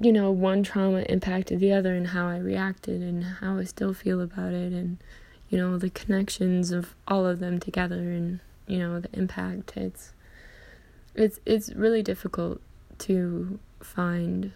[0.00, 3.92] you know, one trauma impacted the other and how I reacted and how I still
[3.92, 4.96] feel about it and
[5.50, 9.76] you know, the connections of all of them together and you know, the impact.
[9.76, 10.12] It's
[11.14, 12.60] it's it's really difficult
[13.00, 14.52] to find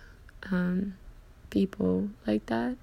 [0.51, 0.95] um,
[1.51, 2.77] people like that.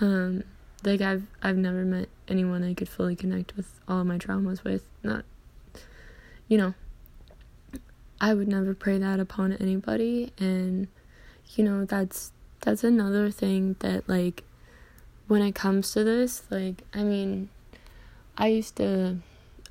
[0.00, 0.44] Um,
[0.84, 4.64] like I've I've never met anyone I could fully connect with all of my traumas
[4.64, 4.84] with.
[5.02, 5.24] Not
[6.48, 6.74] you know,
[8.20, 10.88] I would never pray that upon anybody and
[11.56, 14.42] you know, that's that's another thing that like
[15.26, 17.48] when it comes to this, like I mean,
[18.36, 19.18] I used to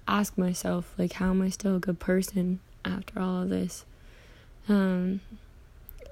[0.07, 3.85] ask myself like how am I still a good person after all of this?
[4.67, 5.21] Um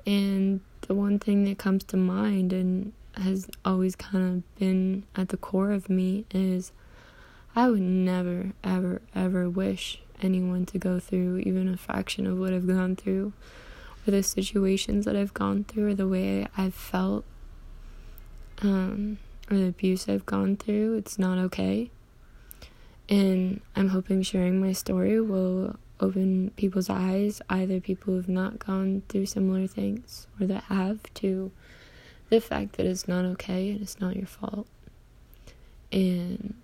[0.06, 5.30] and the one thing that comes to mind and has always kind of been at
[5.30, 6.72] the core of me is
[7.56, 12.54] I would never, ever, ever wish anyone to go through even a fraction of what
[12.54, 13.34] I've gone through
[14.08, 17.26] or the situations that I've gone through or the way I've felt
[18.62, 19.18] um,
[19.50, 21.90] or the abuse I've gone through, it's not okay.
[23.10, 29.04] And I'm hoping sharing my story will open people's eyes, either people who've not gone
[29.10, 31.52] through similar things or that have, to
[32.32, 34.66] the fact that it's not okay and it's not your fault.
[35.92, 36.56] And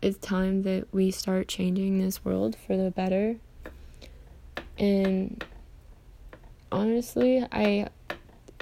[0.00, 3.36] it's time that we start changing this world for the better.
[4.78, 5.44] And
[6.70, 7.88] honestly, I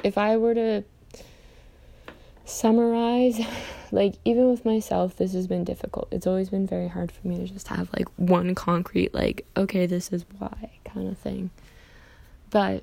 [0.02, 0.84] if I were to
[2.46, 3.38] summarize,
[3.92, 6.08] like even with myself, this has been difficult.
[6.10, 9.84] It's always been very hard for me to just have like one concrete like okay,
[9.84, 11.50] this is why kind of thing.
[12.48, 12.82] But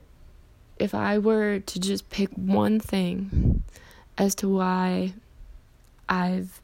[0.78, 3.64] if I were to just pick one thing
[4.18, 5.14] as to why
[6.08, 6.62] I've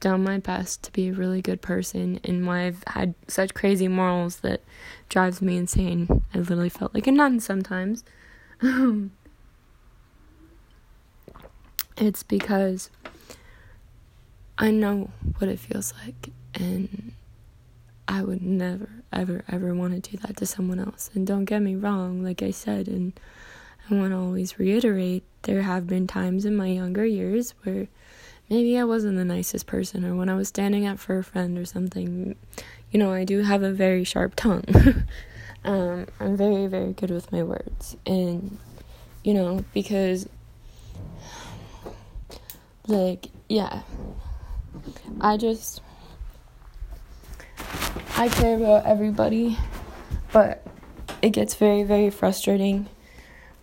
[0.00, 3.86] done my best to be a really good person and why I've had such crazy
[3.88, 4.60] morals that
[5.08, 6.22] drives me insane.
[6.34, 8.02] I literally felt like a nun sometimes.
[11.96, 12.90] it's because
[14.58, 17.12] I know what it feels like, and
[18.12, 21.10] I would never, ever, ever want to do that to someone else.
[21.14, 23.18] And don't get me wrong, like I said, and
[23.88, 27.88] I want to always reiterate there have been times in my younger years where
[28.50, 31.56] maybe I wasn't the nicest person, or when I was standing up for a friend
[31.56, 32.36] or something.
[32.90, 34.66] You know, I do have a very sharp tongue.
[35.64, 37.96] um, I'm very, very good with my words.
[38.04, 38.58] And,
[39.24, 40.28] you know, because,
[42.86, 43.80] like, yeah,
[45.18, 45.80] I just
[48.14, 49.58] I care about everybody,
[50.32, 50.64] but
[51.22, 52.88] it gets very, very frustrating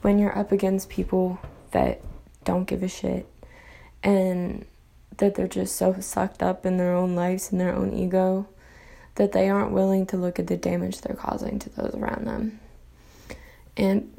[0.01, 1.39] when you're up against people
[1.71, 2.01] that
[2.43, 3.27] don't give a shit
[4.03, 4.65] and
[5.17, 8.47] that they're just so sucked up in their own lives and their own ego
[9.15, 12.59] that they aren't willing to look at the damage they're causing to those around them.
[13.77, 14.11] And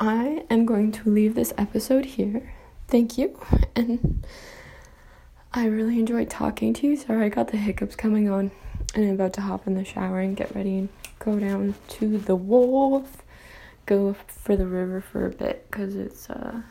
[0.00, 2.54] I am going to leave this episode here.
[2.88, 3.38] Thank you.
[3.76, 4.24] And
[5.52, 6.96] I really enjoyed talking to you.
[6.96, 8.50] Sorry, I got the hiccups coming on
[8.94, 10.88] and I'm about to hop in the shower and get ready and
[11.18, 13.22] go down to the wolf.
[13.86, 16.62] Go for the river for a bit because it's uh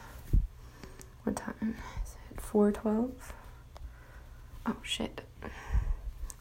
[1.24, 2.42] what time is it?
[2.42, 3.34] Four twelve.
[4.66, 5.22] Oh shit.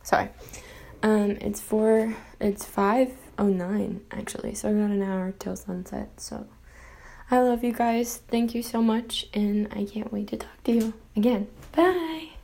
[0.03, 0.31] Sorry.
[1.03, 2.15] Um, it's four.
[2.41, 4.55] It's five oh nine actually.
[4.55, 6.21] So I got an hour till sunset.
[6.21, 6.47] So
[7.31, 8.19] I love you guys.
[8.29, 11.49] Thank you so much, and I can't wait to talk to you again.
[11.73, 12.32] Bye.